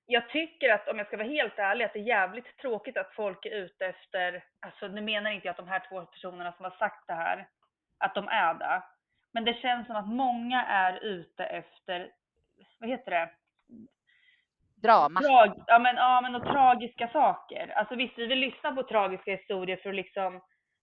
jag 0.06 0.30
tycker 0.30 0.70
att 0.70 0.88
om 0.88 0.98
jag 0.98 1.08
ska 1.08 1.18
vara 1.18 1.28
helt 1.28 1.60
ärlig 1.60 1.86
att 1.86 1.94
det 1.94 2.00
är 2.00 2.04
jävligt 2.18 2.58
tråkigt 2.58 2.98
att 2.98 3.16
folk 3.16 3.46
är 3.46 3.52
ute 3.52 3.86
efter, 3.86 4.44
alltså 4.60 4.88
nu 4.88 5.02
menar 5.02 5.32
inte 5.32 5.48
jag 5.48 5.52
att 5.52 5.66
de 5.66 5.68
här 5.68 5.86
två 5.90 6.06
personerna 6.06 6.54
som 6.54 6.64
har 6.64 6.72
sagt 6.72 7.08
det 7.08 7.14
här, 7.14 7.48
att 7.98 8.16
de 8.16 8.28
är 8.28 8.54
det. 8.54 8.84
Men 9.32 9.46
det 9.46 9.54
känns 9.54 9.88
som 9.88 9.96
att 9.96 10.08
många 10.08 10.66
är 10.66 11.04
ute 11.04 11.46
efter, 11.46 12.12
vad 12.80 12.90
heter 12.90 13.12
det? 13.12 13.30
Drama. 14.84 15.22
Trag, 15.22 15.64
ja, 15.68 15.80
men, 15.80 15.96
ja 15.96 16.22
men 16.22 16.36
och 16.36 16.44
tragiska 16.44 17.08
saker. 17.08 17.74
Alltså 17.76 17.96
visst, 17.96 18.18
vi 18.18 18.26
vill 18.26 18.40
lyssna 18.40 18.72
på 18.72 18.84
tragiska 18.84 19.32
historier 19.32 19.78
för 19.78 19.90
att 19.90 19.96
liksom 19.96 20.42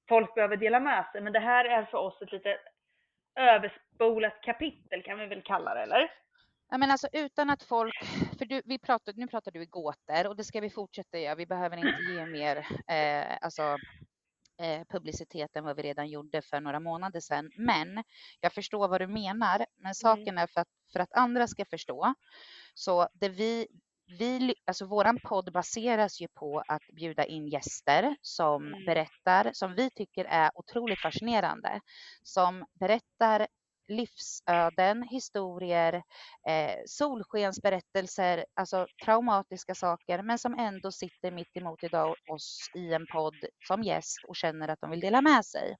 folk 0.08 0.34
behöver 0.34 0.56
dela 0.56 0.80
med 0.80 1.06
sig. 1.12 1.20
Men 1.20 1.32
det 1.32 1.40
här 1.40 1.64
är 1.64 1.84
för 1.84 1.98
oss 1.98 2.22
ett 2.22 2.32
lite 2.32 2.56
överspolat 3.40 4.42
kapitel 4.42 5.02
kan 5.02 5.18
vi 5.18 5.26
väl 5.26 5.42
kalla 5.42 5.74
det, 5.74 5.82
eller? 5.82 6.10
Ja, 6.70 6.78
men 6.78 6.90
alltså 6.90 7.08
utan 7.12 7.50
att 7.50 7.62
folk, 7.62 7.94
för 8.38 8.44
du, 8.44 8.62
vi 8.64 8.78
pratar, 8.78 9.12
nu 9.16 9.26
pratar 9.26 9.52
du 9.52 9.62
i 9.62 9.66
gåtor 9.66 10.26
och 10.28 10.36
det 10.36 10.44
ska 10.44 10.60
vi 10.60 10.70
fortsätta 10.70 11.18
göra. 11.18 11.34
Vi 11.34 11.46
behöver 11.46 11.76
inte 11.76 12.12
ge 12.12 12.26
mer 12.26 12.56
eh, 12.88 13.38
alltså, 13.40 13.62
eh, 14.62 14.82
publicitet 14.88 15.56
än 15.56 15.64
vad 15.64 15.76
vi 15.76 15.82
redan 15.82 16.08
gjorde 16.08 16.42
för 16.42 16.60
några 16.60 16.80
månader 16.80 17.20
sedan. 17.20 17.50
Men 17.56 18.04
jag 18.40 18.52
förstår 18.52 18.88
vad 18.88 19.00
du 19.00 19.06
menar. 19.06 19.66
Men 19.76 19.94
saken 19.94 20.38
är 20.38 20.46
för 20.46 20.60
att, 20.60 20.68
för 20.92 21.00
att 21.00 21.12
andra 21.12 21.46
ska 21.46 21.64
förstå. 21.64 22.14
Så 22.74 23.08
det 23.14 23.28
vi, 23.28 23.66
vi, 24.18 24.54
alltså 24.66 24.86
våran 24.86 25.20
podd 25.20 25.52
baseras 25.52 26.20
ju 26.20 26.28
på 26.28 26.62
att 26.68 26.82
bjuda 26.96 27.24
in 27.24 27.48
gäster 27.48 28.16
som 28.22 28.62
Mm. 28.62 28.84
berättar, 28.84 29.50
som 29.52 29.74
vi 29.74 29.90
tycker 29.90 30.24
är 30.24 30.50
otroligt 30.54 31.00
fascinerande, 31.00 31.80
som 32.22 32.64
berättar 32.80 33.46
livsöden, 33.88 35.02
historier, 35.02 35.94
eh, 36.48 36.76
solskensberättelser, 36.86 38.44
alltså 38.54 38.86
traumatiska 39.04 39.74
saker, 39.74 40.22
men 40.22 40.38
som 40.38 40.54
ändå 40.58 40.92
sitter 40.92 41.30
mitt 41.30 41.56
emot 41.56 41.82
idag 41.84 42.16
oss 42.26 42.70
i 42.74 42.92
en 42.94 43.06
podd 43.06 43.44
som 43.62 43.82
gäst 43.82 44.24
och 44.24 44.36
känner 44.36 44.68
att 44.68 44.80
de 44.80 44.90
vill 44.90 45.00
dela 45.00 45.20
med 45.22 45.44
sig. 45.44 45.76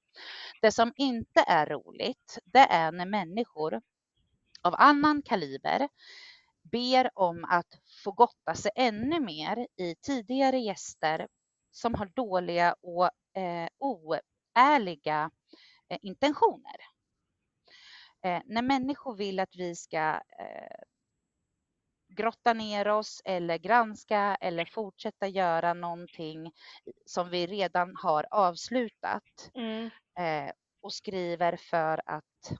Det 0.61 0.71
som 0.71 0.93
inte 0.95 1.43
är 1.47 1.65
roligt, 1.65 2.39
det 2.45 2.59
är 2.59 2.91
när 2.91 3.05
människor 3.05 3.81
av 4.63 4.75
annan 4.77 5.21
kaliber 5.25 5.89
ber 6.63 7.09
om 7.19 7.45
att 7.45 7.67
få 8.03 8.11
gotta 8.11 8.55
sig 8.55 8.71
ännu 8.75 9.19
mer 9.19 9.67
i 9.77 9.95
tidigare 9.95 10.59
gäster 10.59 11.27
som 11.71 11.95
har 11.95 12.05
dåliga 12.15 12.75
och 12.81 13.09
eh, 13.41 13.67
oärliga 13.79 15.31
eh, 15.89 15.97
intentioner. 16.01 16.75
Eh, 18.25 18.41
när 18.45 18.61
människor 18.61 19.15
vill 19.15 19.39
att 19.39 19.55
vi 19.55 19.75
ska 19.75 20.21
eh, 20.39 20.83
grotta 22.15 22.53
ner 22.53 22.87
oss 22.87 23.21
eller 23.25 23.57
granska 23.57 24.37
eller 24.41 24.65
fortsätta 24.65 25.27
göra 25.27 25.73
någonting 25.73 26.51
som 27.05 27.29
vi 27.29 27.47
redan 27.47 27.95
har 27.95 28.25
avslutat 28.31 29.51
Mm. 29.53 29.89
eh, 30.19 30.51
och 30.81 30.93
skriver 30.93 31.57
för 31.57 32.01
att 32.05 32.51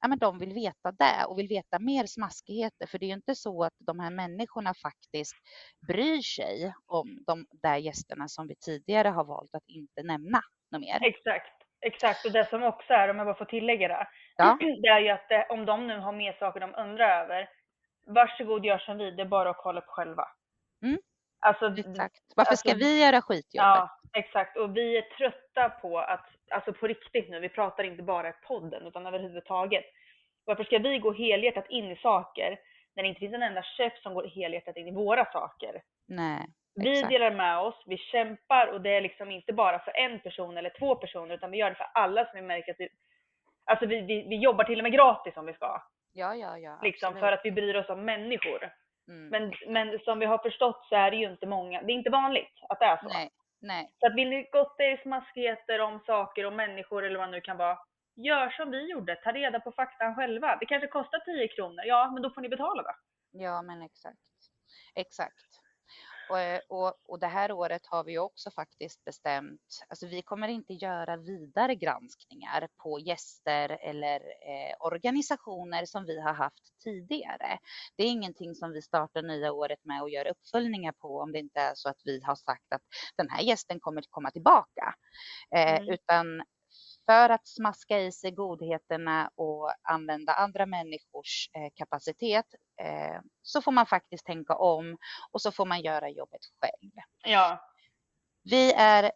ja, 0.00 0.08
men 0.08 0.18
de 0.18 0.38
vill 0.38 0.52
veta 0.54 0.92
det 0.92 1.24
och 1.28 1.38
vill 1.38 1.48
veta 1.48 1.78
mer 1.78 2.06
smaskigheter. 2.06 2.86
För 2.86 2.98
det 2.98 3.04
är 3.04 3.08
ju 3.08 3.14
inte 3.14 3.34
så 3.34 3.64
att 3.64 3.74
de 3.78 4.00
här 4.00 4.10
människorna 4.10 4.74
faktiskt 4.74 5.34
bryr 5.86 6.20
sig 6.20 6.74
om 6.86 7.18
de 7.26 7.46
där 7.62 7.76
gästerna 7.76 8.28
som 8.28 8.46
vi 8.46 8.54
tidigare 8.54 9.08
har 9.08 9.24
valt 9.24 9.54
att 9.54 9.68
inte 9.68 10.02
nämna 10.02 10.40
något 10.70 10.80
mer. 10.80 10.98
Exakt, 11.02 11.62
exakt. 11.80 12.26
Och 12.26 12.32
det 12.32 12.48
som 12.50 12.62
också 12.62 12.92
är, 12.92 13.08
om 13.08 13.16
jag 13.16 13.26
bara 13.26 13.38
får 13.38 13.44
tillägga 13.44 13.88
det, 13.88 14.08
Ja. 14.36 14.58
det 14.82 14.88
är 14.88 15.00
ju 15.00 15.08
att 15.08 15.28
det, 15.28 15.46
om 15.50 15.64
de 15.64 15.86
nu 15.86 15.98
har 15.98 16.12
mer 16.12 16.32
saker 16.32 16.60
de 16.60 16.74
undrar 16.74 17.24
över, 17.24 17.48
varsågod 18.06 18.64
gör 18.64 18.78
som 18.78 18.98
vi, 18.98 19.10
det 19.10 19.22
är 19.22 19.26
bara 19.26 19.50
att 19.50 19.56
kolla 19.58 19.80
på 19.80 19.92
själva. 19.92 20.24
Mm. 20.82 20.98
Alltså, 21.40 21.66
Exakt. 21.66 22.20
Varför 22.36 22.56
ska 22.56 22.70
alltså, 22.70 22.86
vi 22.86 23.00
göra 23.00 23.22
skitjobbet? 23.22 23.52
Ja, 23.54 23.90
exakt. 24.18 24.56
Och 24.56 24.76
vi 24.76 24.96
är 24.96 25.02
trötta 25.02 25.68
på 25.68 25.98
att, 25.98 26.28
alltså 26.50 26.72
på 26.72 26.86
riktigt 26.86 27.28
nu, 27.30 27.40
vi 27.40 27.48
pratar 27.48 27.84
inte 27.84 28.02
bara 28.02 28.28
i 28.28 28.32
podden 28.48 28.86
utan 28.86 29.06
överhuvudtaget. 29.06 29.84
Varför 30.44 30.64
ska 30.64 30.78
vi 30.78 30.98
gå 30.98 31.12
helhjärtat 31.12 31.70
in 31.70 31.90
i 31.90 31.96
saker 31.96 32.58
när 32.94 33.02
det 33.02 33.08
inte 33.08 33.18
finns 33.18 33.34
en 33.34 33.42
enda 33.42 33.62
chef 33.62 33.92
som 34.02 34.14
går 34.14 34.26
helhjärtat 34.26 34.76
in 34.76 34.88
i 34.88 34.94
våra 34.94 35.32
saker? 35.32 35.82
Nej, 36.08 36.46
Vi 36.74 36.92
exakt. 36.92 37.10
delar 37.10 37.30
med 37.30 37.58
oss, 37.58 37.82
vi 37.86 37.96
kämpar 37.98 38.66
och 38.66 38.80
det 38.80 38.90
är 38.90 39.00
liksom 39.00 39.30
inte 39.30 39.52
bara 39.52 39.78
för 39.78 39.96
en 39.96 40.20
person 40.20 40.56
eller 40.56 40.70
två 40.78 40.94
personer 40.94 41.34
utan 41.34 41.50
vi 41.50 41.58
gör 41.58 41.70
det 41.70 41.76
för 41.76 41.90
alla 41.94 42.24
som 42.24 42.34
vi 42.34 42.42
märker 42.42 42.72
att 42.72 42.80
vi, 42.80 42.88
alltså 43.64 43.86
vi, 43.86 44.00
vi, 44.00 44.26
vi 44.28 44.36
jobbar 44.36 44.64
till 44.64 44.78
och 44.78 44.82
med 44.82 44.92
gratis 44.92 45.36
om 45.36 45.46
vi 45.46 45.52
ska. 45.52 45.82
Ja, 46.12 46.34
ja, 46.34 46.58
ja. 46.58 46.78
Liksom 46.82 47.06
absolut. 47.08 47.20
för 47.20 47.32
att 47.32 47.40
vi 47.44 47.50
bryr 47.50 47.76
oss 47.76 47.88
om 47.88 48.04
människor. 48.04 48.70
Mm. 49.08 49.28
Men, 49.28 49.52
men 49.72 49.98
som 49.98 50.18
vi 50.18 50.26
har 50.26 50.38
förstått 50.38 50.86
så 50.88 50.96
är 50.96 51.10
det 51.10 51.16
ju 51.16 51.30
inte 51.30 51.46
många, 51.46 51.82
det 51.82 51.92
är 51.92 51.94
inte 51.94 52.10
vanligt 52.10 52.52
att 52.68 52.78
det 52.78 52.84
är 52.84 52.96
så. 52.96 53.08
Nej, 53.08 53.30
nej. 53.62 53.92
Så 54.00 54.06
att 54.06 54.14
vill 54.14 54.28
ni 54.28 54.48
gotta 54.52 54.82
er 54.84 54.98
i 54.98 55.02
smaskigheter 55.02 55.80
om 55.80 56.00
saker 56.06 56.46
och 56.46 56.52
människor 56.52 57.04
eller 57.04 57.18
vad 57.18 57.28
det 57.28 57.32
nu 57.32 57.40
kan 57.40 57.56
vara, 57.56 57.78
gör 58.16 58.50
som 58.50 58.70
vi 58.70 58.90
gjorde, 58.90 59.16
ta 59.16 59.32
reda 59.32 59.60
på 59.60 59.72
faktan 59.72 60.14
själva. 60.14 60.56
Det 60.60 60.66
kanske 60.66 60.88
kostar 60.88 61.18
10 61.18 61.48
kronor, 61.48 61.84
ja 61.84 62.10
men 62.12 62.22
då 62.22 62.30
får 62.30 62.40
ni 62.40 62.48
betala 62.48 62.82
det. 62.82 62.94
Ja, 63.32 63.62
men 63.62 63.82
exakt. 63.82 64.18
Exakt. 64.94 65.61
Och, 66.32 66.40
eh, 66.40 66.60
och, 66.68 66.94
och 67.08 67.18
det 67.20 67.26
här 67.26 67.52
året 67.52 67.82
har 67.86 68.04
vi 68.04 68.18
också 68.18 68.50
faktiskt 68.50 69.04
bestämt, 69.04 69.60
alltså 69.88 70.06
vi 70.06 70.22
kommer 70.22 70.48
inte 70.48 70.72
göra 70.72 71.16
vidare 71.16 71.74
granskningar 71.74 72.68
på 72.82 73.00
gäster 73.00 73.78
eller 73.82 74.20
eh, 74.20 74.74
organisationer 74.80 75.84
som 75.86 76.04
vi 76.04 76.20
har 76.20 76.32
haft 76.34 76.80
tidigare. 76.84 77.58
Det 77.96 78.02
är 78.02 78.08
ingenting 78.08 78.54
som 78.54 78.72
vi 78.72 78.82
startar 78.82 79.22
nya 79.22 79.52
året 79.52 79.78
med 79.84 80.02
och 80.02 80.10
gör 80.10 80.26
uppföljningar 80.26 80.92
på 80.92 81.18
om 81.20 81.32
det 81.32 81.38
inte 81.38 81.60
är 81.60 81.72
så 81.74 81.88
att 81.88 82.00
vi 82.04 82.20
har 82.24 82.34
sagt 82.36 82.72
att 82.74 82.82
den 83.16 83.30
här 83.30 83.42
gästen 83.42 83.80
kommer 83.80 84.02
komma 84.10 84.30
tillbaka. 84.30 84.94
Eh, 85.56 85.82
Mm. 85.82 85.94
Utan 85.94 86.42
för 87.06 87.30
att 87.30 87.46
smaska 87.46 88.00
i 88.00 88.12
sig 88.12 88.30
godheterna 88.30 89.30
och 89.34 89.72
använda 89.82 90.32
andra 90.32 90.66
människors 90.66 91.48
eh, 91.52 91.72
kapacitet 91.74 92.46
eh, 92.82 93.20
så 93.42 93.62
får 93.62 93.72
man 93.72 93.86
faktiskt 93.86 94.26
tänka 94.26 94.54
om 94.56 94.98
och 95.30 95.42
så 95.42 95.52
får 95.52 95.66
man 95.66 95.80
göra 95.80 96.08
jobbet 96.08 96.40
själv. 96.60 96.90
Ja, 97.24 97.70
Vi 98.42 98.72
är 98.72 99.12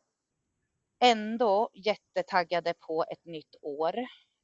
ändå 1.05 1.71
jättetaggade 1.75 2.75
på 2.75 3.05
ett 3.11 3.25
nytt 3.25 3.55
år. 3.63 3.99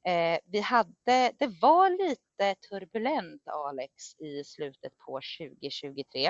Eh, 0.07 0.39
vi 0.45 0.59
hade, 0.59 1.31
det 1.39 1.47
var 1.61 1.89
lite 1.89 2.55
turbulent 2.69 3.47
Alex 3.47 4.19
i 4.19 4.43
slutet 4.43 4.97
på 4.97 5.19
2023. 5.39 6.25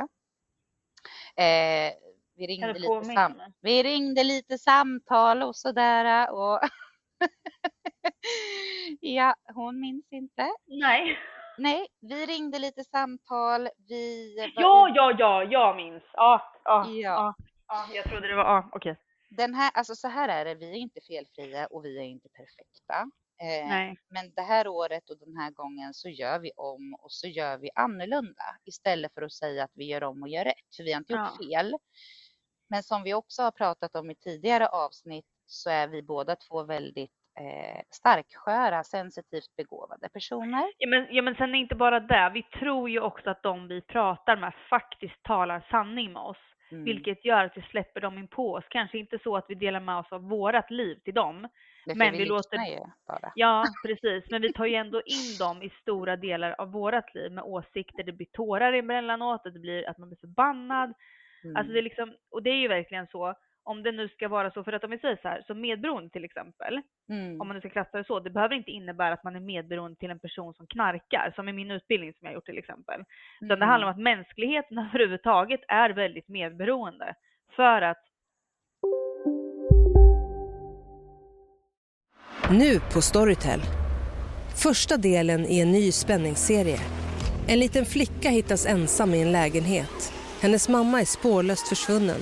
Eh, 1.35 1.93
vi 2.35 2.47
ringde 2.47 2.67
lite 2.73 2.87
sam- 3.15 3.53
vi 3.61 3.83
ringde 3.83 4.23
lite 4.23 4.57
samtal 4.57 5.43
och 5.43 5.55
sådär 5.55 6.31
och 6.31 6.59
ja, 8.99 9.35
hon 9.55 9.79
minns 9.79 10.11
inte. 10.11 10.49
Nej. 10.67 11.19
Nej, 11.57 11.87
vi 12.01 12.25
ringde 12.25 12.59
lite 12.59 12.83
samtal. 12.83 13.69
Vi 13.87 14.35
Ja, 14.55 14.91
ja, 14.95 15.15
ja, 15.19 15.43
jag 15.43 15.75
minns. 15.75 16.03
Ja, 16.13 16.51
ja, 16.63 16.85
Ja. 16.87 16.91
ja. 16.93 17.35
ja 17.67 17.85
jag 17.95 18.05
trodde 18.05 18.27
det 18.27 18.35
var, 18.35 18.43
ja, 18.43 18.69
okej. 18.71 18.97
Den 19.29 19.53
här, 19.53 19.71
alltså 19.73 19.95
så 19.95 20.07
här 20.07 20.29
är 20.29 20.45
det, 20.45 20.55
vi 20.55 20.69
är 20.71 20.75
inte 20.75 20.99
felfria 21.07 21.67
och 21.67 21.85
vi 21.85 21.97
är 21.97 22.03
inte 22.03 22.29
perfekta. 22.29 23.11
Eh, 23.41 23.67
Nej. 23.69 23.95
Men 24.09 24.33
det 24.33 24.41
här 24.41 24.67
året 24.67 25.09
och 25.09 25.17
den 25.19 25.37
här 25.37 25.51
gången 25.51 25.93
så 25.93 26.09
gör 26.09 26.39
vi 26.39 26.51
om 26.55 26.93
och 27.01 27.11
så 27.11 27.27
gör 27.27 27.57
vi 27.57 27.69
annorlunda 27.75 28.43
istället 28.65 29.13
för 29.13 29.21
att 29.21 29.33
säga 29.33 29.63
att 29.63 29.71
vi 29.73 29.85
gör 29.85 30.03
om 30.03 30.21
och 30.21 30.29
gör 30.29 30.43
rätt, 30.45 30.75
för 30.77 30.83
vi 30.83 30.91
har 30.93 30.99
inte 30.99 31.13
gjort 31.13 31.29
Ja. 31.39 31.47
fel. 31.47 31.73
Men 32.69 32.83
som 32.83 33.03
vi 33.03 33.13
också 33.13 33.41
har 33.41 33.51
pratat 33.51 33.95
om 33.95 34.11
i 34.11 34.15
tidigare 34.15 34.67
avsnitt 34.67 35.25
så 35.45 35.69
är 35.69 35.87
vi 35.87 36.01
båda 36.01 36.35
två 36.35 36.63
väldigt 36.63 37.11
eh, 37.39 37.81
starksköra, 37.89 38.83
sensitivt 38.83 39.55
begåvade 39.57 40.09
personer. 40.09 40.73
Ja 40.77 40.89
men, 40.89 41.07
ja 41.09 41.21
men 41.21 41.35
sen 41.35 41.55
är 41.55 41.59
inte 41.59 41.75
bara 41.75 41.99
det, 41.99 42.31
vi 42.33 42.43
tror 42.43 42.89
ju 42.89 42.99
också 42.99 43.29
att 43.29 43.43
de 43.43 43.67
vi 43.67 43.81
pratar 43.81 44.37
med 44.37 44.53
faktiskt 44.69 45.23
talar 45.23 45.65
sanning 45.71 46.13
med 46.13 46.21
oss. 46.21 46.37
Mm. 46.71 46.83
Vilket 46.83 47.25
gör 47.25 47.45
att 47.45 47.57
vi 47.57 47.61
släpper 47.61 48.01
dem 48.01 48.17
in 48.17 48.27
på 48.27 48.53
oss. 48.53 48.65
Kanske 48.69 48.97
inte 48.97 49.19
så 49.23 49.37
att 49.37 49.45
vi 49.47 49.55
delar 49.55 49.79
med 49.79 49.97
oss 49.97 50.11
av 50.11 50.21
vårat 50.21 50.71
liv 50.71 50.95
till 51.03 51.13
dem. 51.13 51.47
Men 51.85 52.11
för 52.11 52.17
vi 52.17 52.25
låter- 52.25 52.57
ju 52.57 52.79
bara. 53.07 53.31
Ja, 53.35 53.63
precis. 53.85 54.31
Men 54.31 54.41
vi 54.41 54.53
tar 54.53 54.65
ju 54.65 54.75
ändå 54.75 55.01
in 55.05 55.37
dem 55.39 55.63
i 55.63 55.69
stora 55.69 56.15
delar 56.15 56.55
av 56.57 56.71
vårat 56.71 57.15
liv 57.15 57.31
med 57.31 57.43
åsikter. 57.43 58.03
Det 58.03 58.11
blir 58.11 58.27
tårar 58.31 58.73
emellanåt, 58.73 59.43
det 59.43 59.59
blir 59.59 59.89
att 59.89 59.97
man 59.97 60.09
blir 60.09 60.17
förbannad. 60.17 60.93
Mm. 61.43 61.55
Alltså 61.55 61.73
det 61.73 61.79
är 61.79 61.83
liksom, 61.83 62.15
och 62.31 62.43
det 62.43 62.49
är 62.49 62.57
ju 62.57 62.67
verkligen 62.67 63.07
så, 63.07 63.35
om 63.65 63.83
det 63.83 63.91
nu 63.91 64.09
ska 64.09 64.27
vara 64.27 64.51
så, 64.51 64.63
för 64.63 64.73
att 64.73 64.83
om 64.83 64.91
vi 64.91 64.97
säger 64.99 65.19
så 65.21 65.27
här, 65.27 65.43
som 65.47 65.61
medberoende 65.61 66.09
till 66.09 66.25
exempel, 66.25 66.81
Mm. 67.09 67.41
om 67.41 67.47
man 67.47 67.55
nu 67.55 67.59
ska 67.61 67.69
klassa 67.69 67.97
det 67.97 68.03
så, 68.07 68.19
det 68.19 68.29
behöver 68.29 68.55
inte 68.55 68.71
innebära 68.71 69.13
att 69.13 69.23
man 69.23 69.35
är 69.35 69.39
medberoende 69.39 69.97
till 69.99 70.09
en 70.11 70.19
person 70.19 70.53
som 70.53 70.67
knarkar, 70.67 71.31
som 71.35 71.49
i 71.49 71.53
min 71.53 71.71
utbildning 71.71 72.13
som 72.13 72.25
jag 72.25 72.33
gjort 72.33 72.45
till 72.45 72.57
exempel. 72.57 73.03
Utan 73.41 73.59
det 73.59 73.65
handlar 73.65 73.87
om 73.87 73.93
att 73.93 73.99
mänskligheten 73.99 74.77
överhuvudtaget 74.93 75.61
är 75.67 75.89
väldigt 75.89 76.27
medberoende. 76.27 77.15
För 77.55 77.81
att 77.81 78.03
Nu 82.51 82.79
på 82.93 83.01
Storytel. 83.01 83.59
Första 84.63 84.97
delen 84.97 85.45
i 85.45 85.59
en 85.59 85.71
ny 85.71 85.91
spänningsserie. 85.91 86.79
En 87.47 87.59
liten 87.59 87.85
flicka 87.85 88.29
hittas 88.29 88.65
ensam 88.65 89.13
i 89.13 89.21
en 89.21 89.31
lägenhet. 89.31 90.13
Hennes 90.41 90.69
mamma 90.69 91.01
är 91.01 91.05
spårlöst 91.05 91.67
försvunnen. 91.69 92.21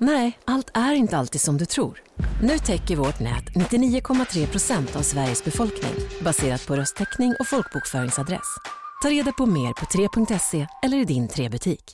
Nej, 0.00 0.38
allt 0.44 0.76
är 0.76 0.94
inte 0.94 1.16
alltid 1.16 1.40
som 1.40 1.56
du 1.56 1.66
tror. 1.66 1.98
Nu 2.42 2.58
täcker 2.58 2.96
vårt 2.96 3.20
nät 3.20 3.46
99,3 3.70 4.50
procent 4.50 4.96
av 4.96 5.00
Sveriges 5.00 5.44
befolkning 5.44 5.94
baserat 6.24 6.66
på 6.68 6.76
röstteckning 6.76 7.30
och 7.40 7.46
folkbokföringsadress. 7.46 8.56
Ta 9.02 9.08
reda 9.08 9.32
på 9.32 9.46
mer 9.46 9.72
på 9.80 9.84
3.se 9.84 10.66
eller 10.84 10.96
i 10.96 11.04
din 11.04 11.28
3-butik. 11.28 11.84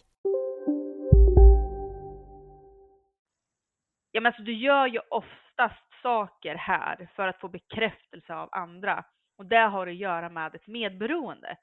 Ja 4.10 4.20
men 4.20 4.26
alltså 4.26 4.42
du 4.42 4.54
gör 4.54 4.86
ju 4.86 5.00
oftast 5.10 6.02
saker 6.02 6.54
här 6.54 7.08
för 7.16 7.28
att 7.28 7.40
få 7.40 7.48
bekräftelse 7.48 8.34
av 8.34 8.48
andra. 8.52 9.04
Och 9.38 9.46
det 9.46 9.66
har 9.74 9.86
att 9.86 9.96
göra 9.96 10.28
med 10.28 10.54
ett 10.54 10.66
medberoende. 10.66 11.56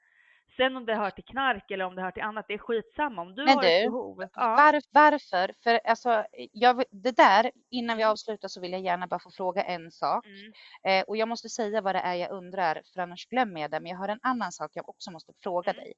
Sen 0.56 0.76
om 0.76 0.86
det 0.86 0.94
hör 0.94 1.10
till 1.10 1.24
knark 1.24 1.70
eller 1.70 1.84
om 1.84 1.94
det 1.94 2.02
hör 2.02 2.10
till 2.10 2.22
annat, 2.22 2.44
det 2.48 2.54
är 2.54 2.58
skitsamma. 2.58 3.22
Om 3.22 3.34
du 3.34 3.44
Men 3.44 3.56
har 3.56 3.64
ett 3.64 3.82
du, 3.84 3.90
behov. 3.90 4.28
Ja. 4.34 4.56
Var, 4.56 4.82
varför? 4.90 5.54
För 5.62 5.80
alltså, 5.84 6.24
jag, 6.52 6.84
det 6.90 7.16
där, 7.16 7.50
innan 7.70 7.96
vi 7.96 8.02
avslutar 8.04 8.48
så 8.48 8.60
vill 8.60 8.72
jag 8.72 8.80
gärna 8.80 9.06
bara 9.06 9.20
få 9.20 9.30
fråga 9.30 9.62
en 9.62 9.90
sak. 9.90 10.26
Mm. 10.26 10.52
Eh, 11.00 11.04
och 11.08 11.16
jag 11.16 11.28
måste 11.28 11.48
säga 11.48 11.80
vad 11.80 11.94
det 11.94 11.98
är 12.00 12.14
jag 12.14 12.30
undrar, 12.30 12.82
för 12.94 13.00
annars 13.00 13.26
glömmer 13.28 13.60
jag 13.60 13.70
det. 13.70 13.80
Men 13.80 13.90
jag 13.90 13.98
har 13.98 14.08
en 14.08 14.20
annan 14.22 14.52
sak 14.52 14.70
jag 14.74 14.88
också 14.88 15.10
måste 15.10 15.32
fråga 15.42 15.72
Mm. 15.72 15.84
dig. 15.84 15.94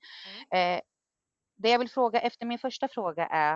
Eh, 0.60 0.80
det 1.56 1.68
jag 1.70 1.78
vill 1.78 1.90
fråga 1.90 2.20
efter 2.20 2.46
min 2.46 2.58
första 2.58 2.88
fråga 2.88 3.26
är, 3.26 3.54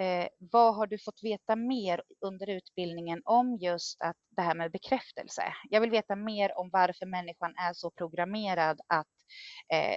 eh, 0.00 0.28
vad 0.38 0.74
har 0.76 0.86
du 0.86 0.98
fått 0.98 1.22
veta 1.22 1.56
mer 1.56 2.02
under 2.20 2.50
utbildningen 2.50 3.22
om 3.24 3.56
just 3.60 4.02
att 4.02 4.16
det 4.36 4.42
här 4.42 4.54
med 4.54 4.72
bekräftelse? 4.72 5.42
Jag 5.70 5.80
vill 5.80 5.90
veta 5.90 6.16
mer 6.16 6.58
om 6.58 6.70
varför 6.72 7.06
människan 7.06 7.54
är 7.56 7.72
så 7.72 7.90
programmerad 7.90 8.80
att 8.86 9.06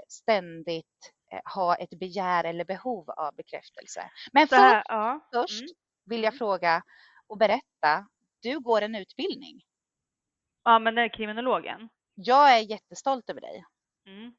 ständigt 0.08 1.12
eh, 1.32 1.54
ha 1.56 1.76
ett 1.76 2.00
begär 2.00 2.44
eller 2.44 2.66
behov 2.66 3.10
av 3.10 3.36
bekräftelse. 3.36 4.12
Men 4.34 4.48
först, 4.48 4.60
här, 4.60 4.84
ja. 4.88 5.30
först 5.34 5.62
Mm. 5.62 5.74
vill 6.06 6.24
jag 6.24 6.38
fråga 6.38 6.84
och 7.28 7.38
berätta, 7.38 8.08
du 8.42 8.60
går 8.60 8.82
en 8.82 8.96
utbildning. 8.96 9.62
Ja 10.64 10.80
men 10.80 10.96
den 10.96 11.04
är 11.06 11.14
kriminologen. 11.14 11.90
Jag 12.16 12.58
är 12.58 12.60
jättestolt 12.60 13.30
över 13.30 13.42
dig. 13.42 13.66
Mm. 14.08 14.34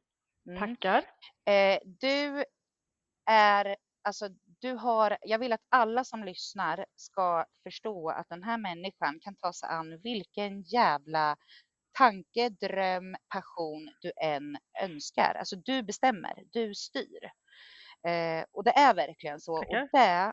Mm. 0.48 0.59
Tackar. 0.61 1.04
Eh, 1.46 1.78
du 1.85 2.44
är, 3.30 3.76
alltså 4.02 4.28
du 4.61 4.72
har, 4.72 5.18
jag 5.22 5.38
vill 5.38 5.52
att 5.52 5.66
alla 5.68 6.04
som 6.04 6.24
lyssnar 6.24 6.87
ska 6.96 7.44
förstå 7.62 8.11
att 8.11 8.28
den 8.28 8.42
här 8.42 8.59
människan 8.59 9.20
kan 9.20 9.37
ta 9.37 9.52
sig 9.52 9.68
an 9.68 10.00
vilken 10.02 10.62
jävla 10.62 11.37
tanke, 11.98 12.48
dröm, 12.48 13.16
passion 13.28 13.90
du 14.00 14.12
än 14.22 14.57
önskar. 14.83 15.35
Alltså 15.35 15.57
du 15.57 15.83
bestämmer, 15.83 16.35
du 16.52 16.74
styr. 16.74 17.24
Eh, 18.07 18.44
och 18.52 18.64
det 18.64 18.70
är 18.70 18.94
verkligen 18.94 19.40
så. 19.40 19.62
Tackar. 19.62 19.83
Och 19.83 19.88
det, 19.92 20.33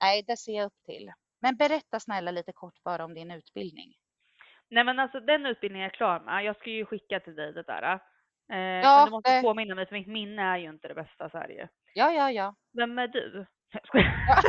nej, 0.00 0.22
det 0.26 0.36
ser 0.36 0.52
jag 0.56 0.66
upp 0.66 0.82
till. 0.86 1.12
Men 1.40 1.56
berätta 1.56 2.00
snälla 2.00 2.30
lite 2.30 2.52
kort 2.52 2.82
bara 2.84 3.04
om 3.04 3.14
din 3.14 3.30
utbildning. 3.30 3.94
Nej 4.70 4.84
men 4.84 4.98
alltså 4.98 5.20
den 5.20 5.46
utbildningen 5.46 5.84
är 5.84 5.90
jag 5.90 5.94
klar 5.94 6.20
med. 6.20 6.44
Jag 6.44 6.56
ska 6.56 6.70
ju 6.70 6.84
skicka 6.86 7.20
till 7.20 7.34
dig 7.36 7.52
det 7.52 7.62
där. 7.62 7.82
Eh, 8.52 8.58
Ja, 8.58 8.96
men 8.96 9.04
du 9.04 9.10
måste 9.10 9.36
det- 9.36 9.42
påminna 9.42 9.74
mig 9.74 9.86
för 9.86 9.94
mitt 9.94 10.06
minne 10.08 10.42
är 10.42 10.56
ju 10.58 10.68
inte 10.70 10.88
det 10.88 10.94
bästa 10.94 11.30
så 11.30 11.38
här 11.38 11.48
ju. 11.48 11.66
Ja, 11.94 12.12
ja, 12.12 12.30
ja. 12.30 12.54
Vem 12.72 12.98
är 12.98 13.08
du? 13.08 13.46
Jag 13.72 13.86
skojar. 13.86 14.14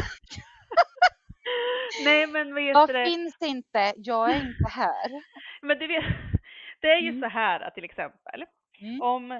Nej 2.04 2.28
men 2.28 2.54
vad 2.54 2.64
heter 2.64 2.94
det? 2.94 3.06
finns 3.06 3.38
inte? 3.42 3.94
Jag 3.98 4.32
är 4.32 4.36
inte 4.36 4.70
här. 4.70 5.12
Men 5.62 5.80
du 5.80 5.88
vet, 5.88 6.06
det 6.82 6.88
är 6.92 7.00
ju 7.00 7.10
Mm. 7.10 7.22
så 7.22 7.28
här 7.28 7.60
att 7.60 7.74
till 7.74 7.84
exempel 7.84 8.46
Mm. 8.82 9.02
om, 9.02 9.32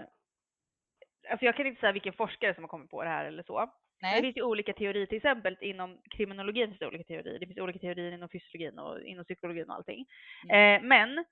alltså 1.30 1.46
jag 1.46 1.56
kan 1.56 1.68
inte 1.68 1.80
säga 1.80 1.92
vilken 1.92 2.14
forskare 2.14 2.54
som 2.54 2.64
har 2.64 2.68
kommit 2.70 2.90
på 2.92 3.04
det 3.04 3.10
här 3.10 3.26
eller 3.26 3.44
så. 3.44 3.58
Men 4.02 4.10
det 4.10 4.16
Nej. 4.16 4.22
finns 4.22 4.38
ju 4.38 4.42
olika 4.44 4.74
teorier, 4.74 5.06
till 5.06 5.18
exempel 5.18 5.58
inom 5.62 6.02
kriminologin 6.12 6.68
finns 6.68 6.80
det 6.80 6.88
olika 6.88 7.04
teorier. 7.04 7.40
Det 7.40 7.46
finns 7.48 7.60
olika 7.60 7.80
teorier 7.80 8.12
inom 8.12 8.30
fysiologin 8.30 8.80
och 8.80 9.02
inom 9.02 9.26
psykologin 9.26 9.70
och 9.70 9.76
allting. 9.76 10.06
Mm. 10.50 10.82
Eh, 10.84 10.88
men 10.88 11.26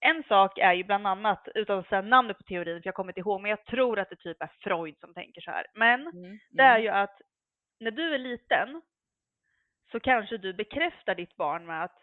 en 0.00 0.22
sak 0.22 0.58
är 0.58 0.72
ju 0.72 0.84
bland 0.84 1.06
annat, 1.06 1.48
utan 1.54 1.78
att 1.78 1.88
säga 1.88 2.00
namnet 2.02 2.36
på 2.38 2.42
teorin 2.44 2.82
för 2.82 2.86
jag 2.88 2.94
kommer 2.94 3.10
inte 3.12 3.20
ihåg, 3.20 3.40
men 3.40 3.50
jag 3.50 3.64
tror 3.64 3.98
att 3.98 4.10
det 4.10 4.16
typ 4.16 4.42
är 4.42 4.50
Freud 4.60 4.98
som 5.00 5.14
tänker 5.14 5.40
så 5.40 5.50
här. 5.50 5.66
Men 5.74 6.00
Mm. 6.06 6.38
det 6.50 6.62
är 6.62 6.70
mm. 6.74 6.82
ju 6.82 6.88
att 6.88 7.20
när 7.80 7.90
du 7.90 8.14
är 8.14 8.18
liten 8.18 8.82
så 9.92 10.00
kanske 10.00 10.36
du 10.36 10.52
bekräftar 10.52 11.14
ditt 11.14 11.36
barn 11.36 11.66
med 11.66 11.84
att 11.84 11.98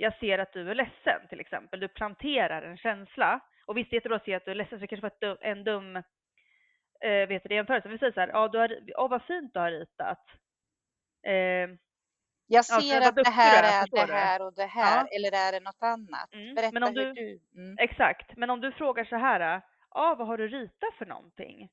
jag 0.00 0.18
ser 0.18 0.38
att 0.38 0.52
du 0.52 0.70
är 0.70 0.74
ledsen 0.74 1.28
till 1.28 1.40
exempel. 1.40 1.80
Du 1.80 1.88
planterar 1.88 2.62
en 2.62 2.76
känsla. 2.78 3.40
Och 3.66 3.76
visst, 3.76 3.92
jättebra 3.92 4.16
att 4.16 4.24
se 4.24 4.34
att 4.34 4.44
du 4.44 4.50
är 4.50 4.54
ledsen 4.54 4.78
så 4.78 4.80
det 4.80 4.86
kanske 4.86 5.02
var 5.10 5.28
dum, 5.28 5.36
en 5.40 5.64
dum 5.64 5.96
eh, 7.00 7.28
vet 7.28 7.42
du, 7.44 7.54
jämförelse. 7.54 7.88
Vi 7.88 7.98
säger 7.98 8.12
så 8.12 8.20
här, 8.20 8.28
ja, 8.28 8.48
du 8.48 8.58
har, 8.58 8.78
åh 8.96 9.08
vad 9.10 9.22
fint 9.22 9.54
du 9.54 9.60
har 9.60 9.70
ritat. 9.70 10.24
Eh, 11.26 11.68
Jag 12.46 12.64
ser 12.64 13.00
vad 13.00 13.08
att 13.08 13.14
det 13.24 13.30
här 13.30 13.62
är, 13.62 14.02
är 14.02 14.06
det 14.06 14.12
här 14.12 14.42
och 14.46 14.54
det 14.54 14.66
här, 14.66 15.04
Ja. 15.04 15.16
eller 15.16 15.32
är 15.48 15.52
det 15.52 15.60
något 15.60 15.82
annat? 15.82 16.34
Mm, 16.34 16.54
Berätta 16.54 16.72
men 16.72 16.82
om 16.82 16.88
hur 16.96 17.04
du- 17.04 17.12
du... 17.12 17.40
Mm. 17.62 17.76
Exakt, 17.78 18.36
men 18.36 18.50
om 18.50 18.60
du 18.60 18.72
frågar 18.72 19.04
så 19.04 19.16
här, 19.16 19.62
ja 19.94 20.14
vad 20.18 20.26
har 20.26 20.38
du 20.38 20.48
ritat 20.48 20.94
för 20.98 21.06
någonting? 21.06 21.68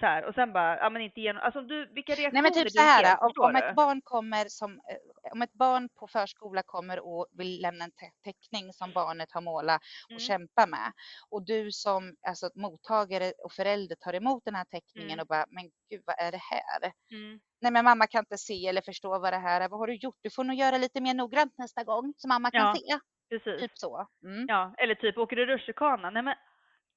Så 0.00 0.06
här, 0.06 0.24
och 0.24 0.34
sen 0.34 0.52
bara, 0.52 0.78
ja 0.78 0.90
men 0.90 1.02
inte 1.02 1.20
genom, 1.20 1.42
alltså 1.42 1.60
du, 1.60 1.86
vilka 1.86 2.12
reaktioner 2.12 2.32
Nej 2.32 2.42
men 2.42 2.52
typ 2.52 2.70
så 2.72 2.80
här, 2.82 3.02
ger, 3.04 3.22
om, 3.22 3.32
om 3.50 3.56
ett 3.56 3.74
barn 3.74 4.00
kommer 4.04 4.44
som, 4.48 4.72
eh, 4.72 5.32
om 5.32 5.42
ett 5.42 5.52
barn 5.52 5.88
på 5.98 6.06
förskola 6.08 6.62
kommer 6.66 7.00
och 7.00 7.26
vill 7.38 7.62
lämna 7.62 7.84
en 7.84 7.90
te- 7.90 8.12
teckning 8.32 8.72
som 8.72 8.92
barnet 8.92 9.32
har 9.32 9.40
målat 9.40 9.80
och 10.04 10.10
Mm. 10.10 10.20
kämpa 10.20 10.66
med 10.66 10.92
och 11.30 11.42
du 11.46 11.70
som 11.72 12.16
alltså, 12.28 12.50
mottagare 12.54 13.32
och 13.44 13.52
förälder 13.52 13.96
tar 13.96 14.14
emot 14.14 14.44
den 14.44 14.54
här 14.54 14.64
teckningen 14.64 15.10
Mm. 15.12 15.20
och 15.22 15.26
bara, 15.26 15.44
men 15.48 15.64
gud 15.90 16.02
vad 16.06 16.16
är 16.18 16.32
det 16.32 16.42
här? 16.50 16.92
Mm. 17.12 17.40
Nej 17.60 17.72
men 17.72 17.84
mamma 17.84 18.06
kan 18.06 18.18
inte 18.18 18.38
se 18.38 18.66
eller 18.68 18.82
förstå 18.82 19.08
vad 19.18 19.32
det 19.32 19.38
här 19.38 19.60
är, 19.60 19.68
vad 19.68 19.78
har 19.80 19.86
du 19.86 19.94
gjort? 19.94 20.18
Du 20.22 20.30
får 20.30 20.44
nog 20.44 20.56
göra 20.56 20.78
lite 20.78 21.00
mer 21.00 21.14
noggrant 21.14 21.58
nästa 21.58 21.84
gång 21.84 22.14
så 22.16 22.28
mamma 22.28 22.50
kan 22.50 22.60
Ja. 22.66 22.74
se. 22.74 22.98
Precis. 23.28 23.60
Typ 23.60 23.78
så. 23.78 24.06
Mm. 24.24 24.44
Ja, 24.48 24.74
eller 24.78 24.94
typ, 24.94 25.18
åker 25.18 25.36
du 25.36 25.46
rutschkana? 25.46 26.10
Nej 26.10 26.22
men, 26.22 26.34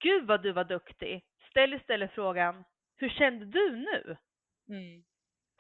gud 0.04 0.28
vad 0.28 0.44
du 0.44 0.52
var 0.54 0.64
duktig. 0.64 1.24
Ställ 1.50 1.74
istället 1.74 2.12
frågan, 2.12 2.64
hur 2.98 3.10
kände 3.10 3.46
du 3.46 3.76
nu? 3.76 4.18
Mm. 4.70 5.04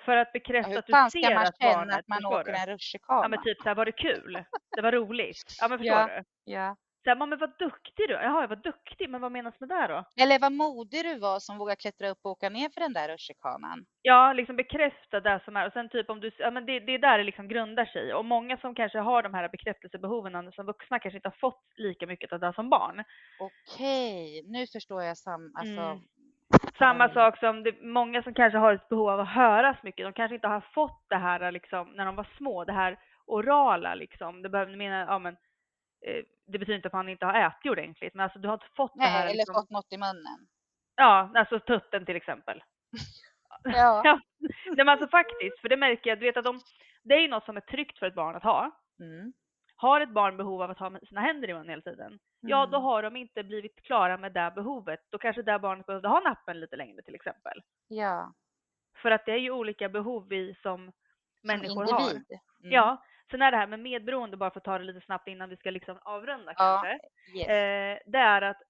För 0.05 0.17
att 0.17 0.27
Ja, 0.27 0.31
bekräfta 0.33 0.69
hur 0.69 0.77
att 0.79 0.87
du 0.87 0.93
fan 0.93 1.11
ser 1.11 1.19
ska 1.21 1.35
man 1.35 1.45
att 1.45 1.61
känna 1.61 1.73
barnet, 1.75 1.99
att 1.99 2.07
man 2.07 2.25
åker 2.25 2.51
du? 2.51 2.57
en 2.57 2.67
rutschkana? 2.67 3.21
Ja 3.23 3.27
men 3.27 3.43
typ 3.43 3.57
så 3.57 3.63
här, 3.69 3.75
var 3.75 3.85
det 3.85 3.91
kul? 3.91 4.43
Det 4.75 4.81
var 4.81 4.91
roligt? 4.91 5.43
Ja 5.61 5.67
men 5.67 5.77
förstår 5.79 5.97
Ja. 5.97 6.07
du? 6.07 6.23
Ja. 6.53 6.75
Så 7.03 7.09
här, 7.09 7.17
men 7.27 7.39
vad 7.39 7.57
duktig 7.59 8.07
du. 8.07 8.13
Jaha, 8.13 8.41
jag 8.41 8.47
var 8.47 8.55
duktig, 8.55 9.09
men 9.09 9.21
vad 9.21 9.31
menas 9.31 9.59
med 9.59 9.69
det 9.69 9.87
då? 9.87 10.03
Eller 10.23 10.39
vad 10.39 10.51
modig 10.51 11.03
du 11.05 11.19
var 11.19 11.39
som 11.39 11.57
vågar 11.57 11.75
klättra 11.75 12.09
upp 12.09 12.19
och 12.23 12.31
åka 12.31 12.49
ner 12.49 12.69
för 12.69 12.81
den 12.81 12.93
där 12.93 13.09
rutschkanan. 13.09 13.85
Ja, 14.01 14.33
liksom 14.33 14.55
bekräfta 14.55 15.19
det 15.19 15.41
som 15.45 15.55
är. 15.55 15.67
Och 15.67 15.73
sen 15.73 15.89
typ 15.89 16.09
om 16.09 16.19
du, 16.19 16.31
ja 16.37 16.51
men 16.51 16.65
det, 16.65 16.79
det 16.79 16.91
är 16.93 16.99
där 16.99 17.17
det 17.17 17.23
liksom 17.23 17.47
grundar 17.47 17.85
sig. 17.85 18.13
Och 18.13 18.25
många 18.25 18.57
som 18.57 18.75
kanske 18.75 18.99
har 18.99 19.23
de 19.23 19.33
här 19.33 19.49
bekräftelsebehoven 19.49 20.51
som 20.51 20.65
vuxna 20.65 20.99
kanske 20.99 21.17
inte 21.17 21.29
har 21.29 21.37
fått 21.39 21.63
lika 21.75 22.07
mycket 22.07 22.33
av 22.33 22.39
det 22.39 22.53
som 22.53 22.69
barn. 22.69 23.03
Okej, 23.39 24.43
nu 24.47 24.67
förstår 24.67 25.03
jag 25.03 25.17
sam, 25.17 25.51
alltså, 25.55 25.81
Mm. 25.81 25.99
Samma 26.77 27.03
Mm. 27.03 27.13
sak 27.13 27.39
som 27.39 27.63
det, 27.63 27.81
många 27.81 28.23
som 28.23 28.33
kanske 28.33 28.57
har 28.57 28.73
ett 28.73 28.89
behov 28.89 29.09
av 29.09 29.19
att 29.19 29.27
höras 29.29 29.77
mycket. 29.83 30.05
De 30.05 30.13
kanske 30.13 30.35
inte 30.35 30.47
har 30.47 30.61
fått 30.61 31.05
det 31.09 31.15
här 31.15 31.51
liksom 31.51 31.91
när 31.91 32.05
de 32.05 32.15
var 32.15 32.27
små, 32.37 32.63
det 32.65 32.73
här 32.73 32.99
orala 33.25 33.95
liksom. 33.95 34.41
Det 34.41 34.49
behöver 34.49 34.75
mena, 34.75 34.99
ja 34.99 35.19
men 35.19 35.33
eh, 36.05 36.23
det 36.47 36.59
betyder 36.59 36.75
inte 36.75 36.87
att 36.87 36.93
man 36.93 37.09
inte 37.09 37.25
har 37.25 37.33
ätit 37.33 37.71
ordentligt, 37.71 38.13
men 38.13 38.23
alltså 38.23 38.39
du 38.39 38.47
har 38.47 38.53
inte 38.53 38.75
fått 38.75 38.93
det 38.95 39.03
här 39.03 39.19
nej, 39.19 39.23
eller 39.27 39.37
liksom, 39.37 39.53
fått 39.55 39.69
något 39.69 39.93
i 39.93 39.97
munnen. 39.97 40.47
Ja, 40.95 41.31
alltså 41.35 41.59
tutten 41.59 42.05
till 42.05 42.15
exempel. 42.15 42.63
Ja. 43.63 44.01
ja. 44.03 44.19
Nej, 44.65 44.75
men 44.77 44.89
alltså 44.89 45.07
faktiskt, 45.07 45.59
för 45.61 45.69
det 45.69 45.77
märker 45.77 46.09
jag, 46.09 46.19
du 46.19 46.25
vet 46.25 46.37
att 46.37 46.45
de, 46.45 46.59
det 47.03 47.13
är 47.15 47.19
ju 47.19 47.27
något 47.27 47.45
som 47.45 47.57
är 47.57 47.61
tryggt 47.61 47.99
för 47.99 48.05
ett 48.05 48.15
barn 48.15 48.35
att 48.35 48.43
ha. 48.43 48.71
Mm. 48.99 49.33
Har 49.77 50.01
ett 50.01 50.09
barn 50.09 50.37
behov 50.37 50.61
av 50.61 50.71
att 50.71 50.79
ha 50.79 50.99
sina 51.09 51.21
händer 51.21 51.49
i 51.49 51.53
munnen 51.53 51.69
hela 51.69 51.81
tiden, 51.81 52.19
ja 52.41 52.65
då 52.65 52.77
Mm. 52.77 52.83
har 52.83 53.03
de 53.03 53.15
inte 53.15 53.43
blivit 53.43 53.81
klara 53.83 54.17
med 54.17 54.31
det 54.33 54.51
behovet. 54.55 54.99
Då 55.09 55.17
kanske 55.17 55.41
det 55.41 55.59
barnet 55.59 55.85
behövde 55.85 56.07
ha 56.07 56.19
nappen 56.19 56.59
lite 56.59 56.75
längre 56.75 57.01
till 57.01 57.15
exempel. 57.15 57.61
Ja, 57.87 58.33
För 59.01 59.11
att 59.11 59.25
det 59.25 59.31
är 59.31 59.37
ju 59.37 59.51
olika 59.51 59.89
behov 59.89 60.27
vi 60.29 60.55
som 60.61 60.91
människor 61.41 61.85
som 61.85 61.93
har. 61.97 62.01
individ. 62.11 62.39
Mm. 62.59 62.71
Ja, 62.71 63.03
sen 63.31 63.41
är 63.41 63.51
det 63.51 63.57
här 63.57 63.67
med 63.67 63.79
medberoende, 63.79 64.37
bara 64.37 64.51
för 64.51 64.59
att 64.59 64.63
ta 64.63 64.77
det 64.77 64.83
lite 64.83 65.05
snabbt 65.05 65.27
innan 65.27 65.49
vi 65.49 65.57
ska 65.57 65.69
liksom 65.69 65.97
avrunda 66.01 66.53
Ja, 66.57 66.81
kanske. 66.83 66.99
yes. 67.37 67.47
Eh, 67.49 67.97
det 68.11 68.17
är 68.19 68.41
att 68.41 68.61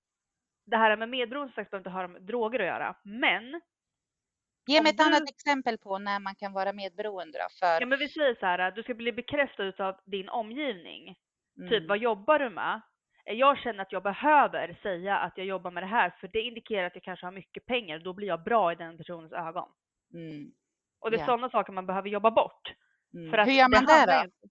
det 0.65 0.78
här 0.78 0.98
med 0.98 1.10
medberoende 1.10 1.54
som 1.54 1.56
sagt 1.62 1.72
behöver 1.72 1.82
inte 1.82 1.89
ha 2.02 2.08
med 2.08 2.22
droger 2.22 2.60
att 2.60 2.65
göra. 2.65 2.96
Men, 3.04 3.62
Ge 4.67 4.82
mig 4.82 4.89
om 4.89 4.95
ett 4.95 4.99
annat 5.08 5.19
du- 5.25 5.30
exempel 5.30 5.78
på 5.78 5.99
när 5.99 6.19
man 6.19 6.36
kan 6.36 6.54
vara 6.54 6.73
medberoende 6.73 7.38
då, 7.39 7.47
för 7.60 7.80
ja 7.82 7.86
men 7.86 7.99
vi 7.99 8.10
säger 8.10 8.36
så 8.39 8.45
här, 8.45 8.71
du 8.71 8.84
ska 8.84 8.93
bli 8.93 9.12
bekräftad 9.12 9.84
av 9.88 9.99
din 10.06 10.30
omgivning. 10.30 11.15
mm, 11.58 11.69
Typ, 11.69 11.88
vad 11.89 11.97
jobbar 11.97 12.39
du 12.39 12.49
med? 12.49 12.82
Eh, 13.25 13.34
Jag 13.34 13.58
känner 13.60 13.82
att 13.82 13.91
jag 13.91 14.04
behöver 14.04 14.78
säga 14.82 15.17
att 15.17 15.38
jag 15.38 15.45
jobbar 15.47 15.71
med 15.71 15.84
det 15.84 15.88
här, 15.88 16.10
för 16.19 16.28
det 16.28 16.41
indikerar 16.41 16.88
att 16.88 16.95
jag 16.95 17.04
kanske 17.04 17.25
har 17.25 17.32
mycket 17.32 17.65
pengar. 17.65 17.99
Då 17.99 18.13
blir 18.13 18.28
jag 18.28 18.43
bra 18.43 18.71
i 18.71 18.75
den 18.75 18.97
personens 18.97 19.32
ögon. 19.34 19.69
mm, 20.13 20.51
Och 20.99 21.12
det 21.12 21.17
är 21.17 21.19
Ja. 21.19 21.25
sådana 21.25 21.49
saker 21.49 21.73
man 21.73 21.86
behöver 21.86 22.10
jobba 22.10 22.32
bort. 22.32 22.73
mm. 23.13 23.32
För 23.32 23.38
att 23.38 23.47
Hur 23.47 23.54
gör 23.54 23.69
man 23.69 23.86
det 23.86 24.06
då? 24.06 24.47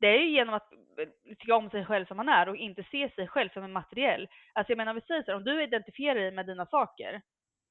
Det 0.00 0.06
är 0.06 0.18
ju 0.22 0.30
genom 0.30 0.54
att 0.54 0.72
eh, 0.72 1.08
tycka 1.38 1.54
om 1.56 1.70
sig 1.70 1.84
själv 1.84 2.06
som 2.06 2.16
man 2.16 2.28
är 2.28 2.48
och 2.48 2.56
inte 2.56 2.82
se 2.90 3.10
sig 3.14 3.28
själv 3.28 3.48
som 3.48 3.64
en 3.64 3.72
materiell. 3.72 4.28
Alltså 4.52 4.70
jag 4.70 4.76
menar, 4.76 4.94
vi 4.94 5.00
säger 5.00 5.22
så 5.22 5.30
här, 5.30 5.36
om 5.36 5.44
du 5.44 5.62
identifierar 5.62 6.20
dig 6.20 6.30
med 6.30 6.46
dina 6.46 6.66
saker, 6.66 7.22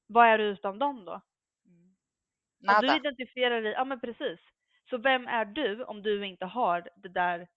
vad 0.07 0.27
är 0.27 0.38
du 0.38 0.43
utan 0.43 0.79
dem 0.79 1.05
då? 1.05 1.21
Om 2.67 2.82
du 2.82 2.88
Nada. 2.88 2.95
identifierar 2.97 3.62
dig, 3.62 3.71
ja 3.71 3.86
men 3.86 3.99
precis. 3.99 4.39
Så 4.89 4.97
vem 4.97 5.28
är 5.28 5.45
du 5.45 5.84
om 5.84 6.02
du 6.02 6.26
inte 6.26 6.45
har 6.45 6.89
det 6.95 7.10
där, 7.10 7.47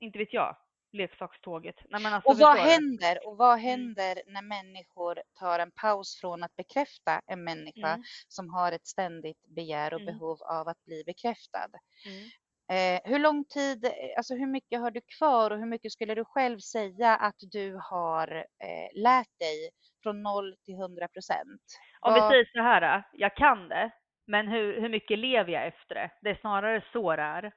inte 0.00 0.18
vet 0.18 0.32
jag, 0.32 0.56
leksakståget? 0.92 1.76
Nej, 1.90 2.06
alltså, 2.06 2.30
Och 2.30 2.38
vad 2.38 2.56
händer? 2.56 3.26
Och 3.26 3.36
vad 3.36 3.58
händer 3.58 4.22
när 4.26 4.42
människor 4.42 5.22
tar 5.38 5.58
en 5.58 5.70
paus 5.70 6.20
från 6.20 6.42
att 6.42 6.56
bekräfta 6.56 7.20
en 7.26 7.44
människa 7.44 7.88
Mm. 7.88 8.02
som 8.28 8.48
har 8.50 8.72
ett 8.72 8.86
ständigt 8.86 9.42
begär 9.56 9.94
och 9.94 10.00
Mm. 10.00 10.14
behov 10.18 10.42
av 10.42 10.68
att 10.68 10.84
bli 10.84 11.02
bekräftad? 11.06 11.68
Mm. 12.06 12.30
Eh, 12.72 13.00
hur 13.04 13.18
lång 13.18 13.44
tid, 13.44 13.84
eh, 13.84 13.92
alltså 14.16 14.34
hur 14.34 14.46
mycket 14.46 14.80
har 14.80 14.90
du 14.90 15.00
kvar 15.18 15.50
och 15.50 15.58
hur 15.58 15.66
mycket 15.66 15.92
skulle 15.92 16.14
du 16.14 16.24
själv 16.24 16.58
säga 16.58 17.16
att 17.16 17.36
du 17.38 17.78
har 17.90 18.28
eh, 18.36 19.02
lärt 19.02 19.38
dig 19.38 19.70
från 20.02 20.22
0 20.22 20.54
till 20.64 20.74
100 20.74 21.08
procent? 21.08 21.62
Om 22.00 22.14
vi 22.14 22.20
säger 22.20 22.44
så 22.52 22.62
här, 22.62 23.02
jag 23.12 23.36
kan 23.36 23.68
det, 23.68 23.90
men 24.26 24.48
hur, 24.48 24.80
hur 24.80 24.88
mycket 24.88 25.18
lever 25.18 25.52
jag 25.52 25.66
efter 25.66 25.94
det? 25.94 26.10
Det 26.22 26.30
är 26.30 26.34
snarare 26.40 26.82
så 26.92 27.16
det 27.16 27.22
är. 27.22 27.52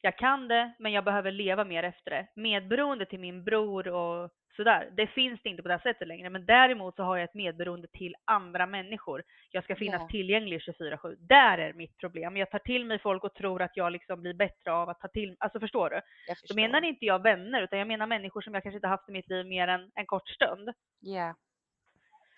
Jag 0.00 0.18
kan 0.18 0.48
det, 0.48 0.72
men 0.78 0.92
jag 0.92 1.04
behöver 1.04 1.30
leva 1.32 1.64
mer 1.64 1.82
efter 1.82 2.10
det. 2.10 2.26
Medberoende 2.36 3.06
till 3.06 3.20
min 3.20 3.44
bror 3.44 3.88
och 3.88 4.30
sådär, 4.56 4.90
det 4.96 5.06
finns 5.06 5.40
det 5.42 5.48
inte 5.48 5.62
på 5.62 5.68
det 5.68 5.74
här 5.74 5.92
sättet 5.92 6.08
längre. 6.08 6.30
Men 6.30 6.46
däremot 6.46 6.96
så 6.96 7.02
har 7.02 7.16
jag 7.16 7.24
ett 7.24 7.34
medberoende 7.34 7.88
till 7.92 8.14
andra 8.24 8.66
människor. 8.66 9.22
Jag 9.50 9.64
ska 9.64 9.76
finnas 9.76 10.02
Ja. 10.02 10.08
tillgänglig 10.10 10.60
24-7. 10.60 11.16
Där 11.18 11.58
är 11.58 11.72
mitt 11.72 11.96
problem. 11.98 12.36
Jag 12.36 12.50
tar 12.50 12.58
till 12.58 12.84
mig 12.84 12.98
folk 12.98 13.24
och 13.24 13.34
tror 13.34 13.62
att 13.62 13.76
jag 13.76 13.92
liksom 13.92 14.22
blir 14.22 14.34
bättre 14.34 14.72
av 14.72 14.88
att 14.88 15.00
ta 15.00 15.08
till 15.08 15.36
Alltså 15.40 15.60
förstår 15.60 15.90
du? 15.90 16.00
Jag 16.26 16.36
Då 16.36 16.40
förstår. 16.40 16.54
menar 16.54 16.84
inte 16.84 17.04
jag 17.06 17.22
vänner, 17.22 17.62
utan 17.62 17.78
jag 17.78 17.88
menar 17.88 18.06
människor 18.06 18.40
som 18.40 18.54
jag 18.54 18.62
kanske 18.62 18.76
inte 18.76 18.88
haft 18.88 19.08
i 19.08 19.12
mitt 19.12 19.28
liv 19.28 19.46
mer 19.46 19.68
än 19.68 19.90
en 19.94 20.06
kort 20.06 20.28
stund. 20.28 20.70
Ja, 21.00 21.34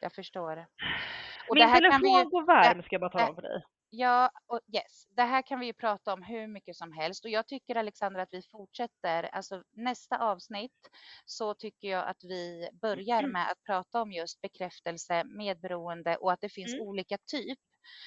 jag 0.00 0.12
förstår. 0.14 0.66
Och 1.48 1.56
Min 1.56 1.74
telefon 1.74 2.00
vi 2.02 2.18
ju- 2.18 2.24
går 2.24 2.42
varm, 2.46 2.82
ska 2.82 2.94
jag 2.94 3.00
bara 3.00 3.10
tala 3.10 3.28
om 3.28 3.34
för 3.34 3.42
dig. 3.42 3.62
Ja, 3.90 4.30
och 4.46 4.60
yes, 4.74 5.06
det 5.16 5.22
här 5.22 5.42
kan 5.42 5.60
vi 5.60 5.66
ju 5.66 5.72
prata 5.72 6.12
om 6.12 6.22
hur 6.22 6.46
mycket 6.46 6.76
som 6.76 6.92
helst 6.92 7.24
och 7.24 7.30
jag 7.30 7.46
tycker 7.46 7.76
Alexandra 7.76 8.22
att 8.22 8.28
vi 8.32 8.42
fortsätter, 8.52 9.22
alltså 9.34 9.62
nästa 9.72 10.18
avsnitt 10.18 10.90
så 11.24 11.54
tycker 11.54 11.88
jag 11.88 12.08
att 12.08 12.16
vi 12.24 12.68
börjar 12.82 13.18
Mm. 13.18 13.32
med 13.32 13.50
att 13.50 13.64
prata 13.66 14.02
om 14.02 14.12
just 14.12 14.40
bekräftelse, 14.40 15.24
medberoende 15.24 16.16
och 16.16 16.32
att 16.32 16.40
det 16.40 16.48
finns 16.48 16.74
Mm. 16.74 16.86
olika 16.86 17.18
typ, 17.32 17.58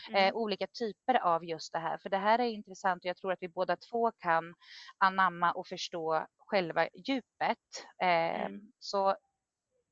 Mm. 0.10 0.24
eh, 0.28 0.34
olika 0.36 0.68
typer 0.80 1.16
av 1.24 1.46
just 1.46 1.74
det 1.74 1.80
här. 1.80 1.98
För 1.98 2.10
det 2.10 2.18
här 2.18 2.40
är 2.40 2.44
intressant 2.48 3.06
och 3.06 3.10
jag 3.10 3.18
tror 3.18 3.32
att 3.32 3.42
vi 3.42 3.50
båda 3.50 3.78
två 3.92 4.12
kan 4.12 4.54
anamma 4.98 5.52
och 5.52 5.68
förstå 5.68 6.28
själva 6.38 6.88
djupet. 7.08 7.58
Eh, 8.04 8.46
Mm. 8.46 8.62
Så 8.80 9.16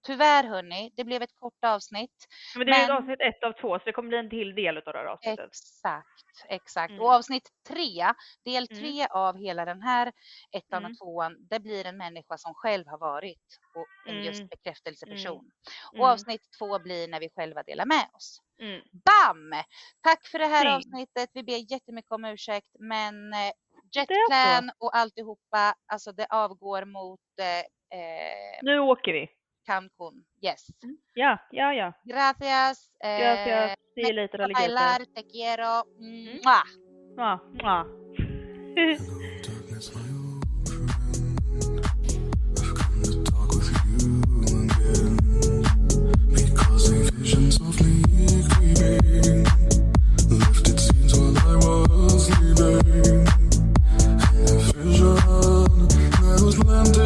tyvärr 0.05 0.43
hörni, 0.43 0.91
det 0.97 1.03
blev 1.03 1.21
ett 1.21 1.35
kort 1.35 1.63
avsnitt. 1.65 2.27
Men 2.55 2.67
det 2.67 2.73
är 2.73 2.87
Men- 2.87 2.97
avsnitt 2.97 3.21
ett 3.21 3.43
av 3.43 3.51
två, 3.61 3.79
så 3.79 3.85
det 3.85 3.91
kommer 3.91 4.09
bli 4.09 4.17
en 4.17 4.29
till 4.29 4.55
del 4.55 4.77
av 4.77 4.83
det 4.85 4.97
här 4.99 5.05
avsnittet. 5.05 5.45
Exakt, 5.47 6.45
exakt. 6.49 6.89
Mm. 6.91 7.01
Och 7.01 7.11
avsnitt 7.11 7.49
tre, 7.67 8.13
del 8.45 8.67
Mm. 8.71 8.81
tre 8.81 9.07
av 9.09 9.37
hela 9.37 9.65
den 9.65 9.81
här 9.81 10.11
ettan 10.51 10.77
Mm. 10.79 10.91
och 10.91 10.97
tvåan, 10.97 11.35
det 11.49 11.59
blir 11.59 11.85
en 11.85 11.97
människa 11.97 12.37
som 12.37 12.53
själv 12.53 12.87
har 12.87 12.97
varit 12.97 13.47
och 13.75 13.87
en 14.09 14.13
Mm. 14.15 14.25
just 14.25 14.49
bekräftelseperson. 14.49 15.51
Och 15.91 15.95
Mm. 15.97 16.09
avsnitt 16.09 16.41
två 16.59 16.79
blir 16.79 17.07
när 17.07 17.19
vi 17.19 17.29
själva 17.35 17.63
delar 17.63 17.85
med 17.85 18.05
oss. 18.13 18.39
Mm. 18.61 18.81
Bam! 19.05 19.51
Tack 20.01 20.27
för 20.27 20.39
det 20.39 20.45
här 20.45 20.61
Pling. 20.61 20.73
avsnittet. 20.75 21.29
Vi 21.33 21.43
ber 21.43 21.71
jättemycket 21.71 22.11
om 22.11 22.25
ursäkt, 22.25 22.67
men 22.79 23.33
eh, 23.33 23.51
Jetplan 23.95 24.71
och 24.77 24.95
alltihopa, 24.95 25.73
alltså 25.93 26.11
det 26.11 26.27
avgår 26.29 26.85
mot 26.85 27.19
eh, 27.41 27.99
eh, 27.99 28.59
Nu 28.61 28.79
åker 28.79 29.13
vi. 29.13 29.27
Cancun. 29.69 30.25
Yes. 30.41 30.73
Ja, 31.15 31.37
ja, 31.51 31.73
ja. 31.73 31.93
Gracias. 32.03 32.91
Eh, 33.03 33.19
Gracias. 33.19 33.75
See 33.93 34.01
you 34.01 34.13
later, 34.13 34.41
alligator. 34.41 34.67
bailar, 34.67 35.05
te 35.13 35.23
quiero. 35.27 35.85
Mwah. 36.43 36.65
Ja, 37.17 37.39
ja. 37.63 37.85
Hello, 38.75 38.97
darkness, 39.43 39.93
my 39.93 40.01
old 40.01 40.45
friend. 40.67 41.09
I've 56.41 56.57
come 56.57 56.98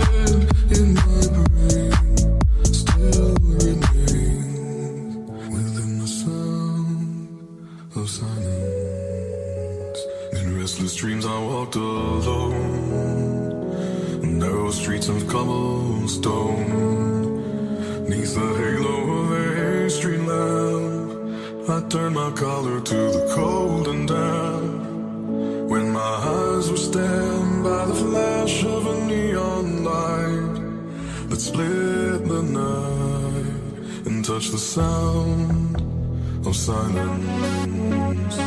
sound 34.64 35.76
of 36.48 36.56
silence. 36.56 38.38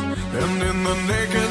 And 0.41 0.63
in 0.69 0.77
the 0.83 0.95
naked 1.11 1.46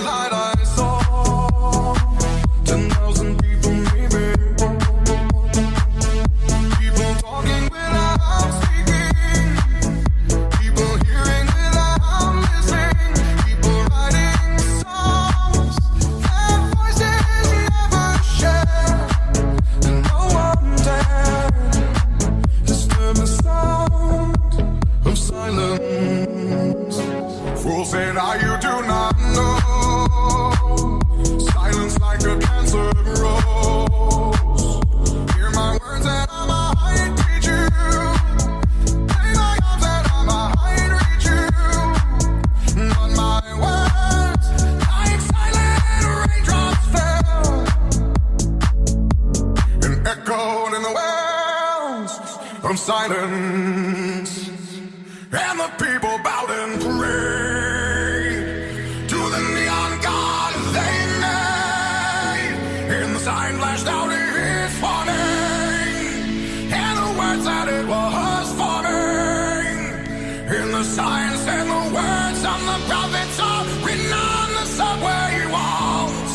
the 70.76 70.84
signs 70.84 71.46
and 71.46 71.70
the 71.70 71.94
words 71.96 72.44
of 72.44 72.60
the 72.70 72.78
prophets 72.86 73.40
are 73.40 73.64
written 73.82 74.12
on 74.12 74.48
the 74.58 74.66
subway 74.66 75.46
walls 75.50 76.32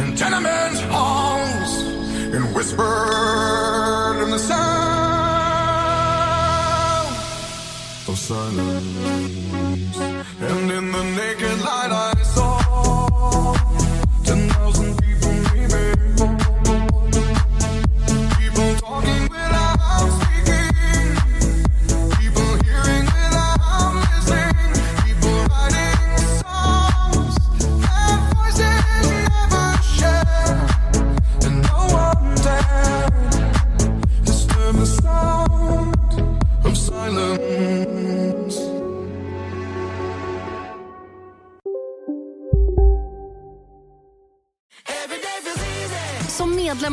and 0.00 0.18
tenement 0.18 0.80
halls, 0.90 1.82
and 2.34 2.56
whispered 2.56 4.20
in 4.24 4.30
the 4.30 4.38
sound 4.38 4.87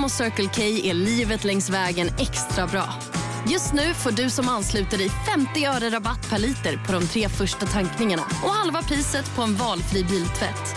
och 0.06 0.12
Circle 0.12 0.50
K 0.56 0.62
är 0.62 0.94
livet 0.94 1.44
längs 1.44 1.70
vägen 1.70 2.08
extra 2.08 2.68
bra. 2.68 2.94
Just 3.52 3.74
nu 3.74 3.94
får 3.94 4.12
du 4.12 4.30
som 4.30 4.50
ansluter 4.50 4.98
dig 4.98 5.10
50 5.10 5.66
öre 5.66 5.90
rabatt 5.90 6.30
per 6.30 6.40
liter 6.40 6.86
på 6.88 6.94
de 6.94 7.08
tre 7.08 7.30
första 7.30 7.66
tankningarna 7.66 8.24
och 8.44 8.50
halva 8.50 8.82
priset 8.82 9.36
på 9.36 9.42
en 9.42 9.56
valfri 9.56 10.04
biltvätt. 10.04 10.76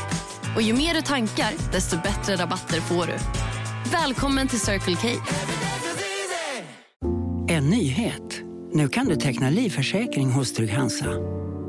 Och 0.57 0.63
ju 0.63 0.73
mer 0.75 0.95
du 0.95 1.03
tankar, 1.03 1.73
desto 1.73 1.97
bättre 1.97 2.37
rabatter 2.37 2.81
får 2.81 3.07
du. 3.07 3.15
Välkommen 3.93 4.49
till 4.49 4.61
Circle 4.61 4.97
K. 4.97 5.09
En 7.49 7.71
nyhet. 7.71 8.43
Nu 8.73 8.89
kan 8.89 9.07
du 9.07 9.17
teckna 9.17 9.51
livförsäkring 9.51 10.31
hos 10.31 10.53
Trygg-Hansa. 10.53 11.11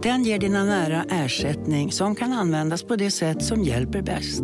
Den 0.04 0.24
ger 0.24 0.39
dina 0.39 0.63
nära 0.63 1.06
ersättning 1.10 1.91
som 1.91 2.15
kan 2.15 2.34
användas 2.34 2.84
på 2.84 2.95
det 2.95 3.12
sätt 3.12 3.43
som 3.43 3.63
hjälper 3.63 4.02
bäst. 4.02 4.43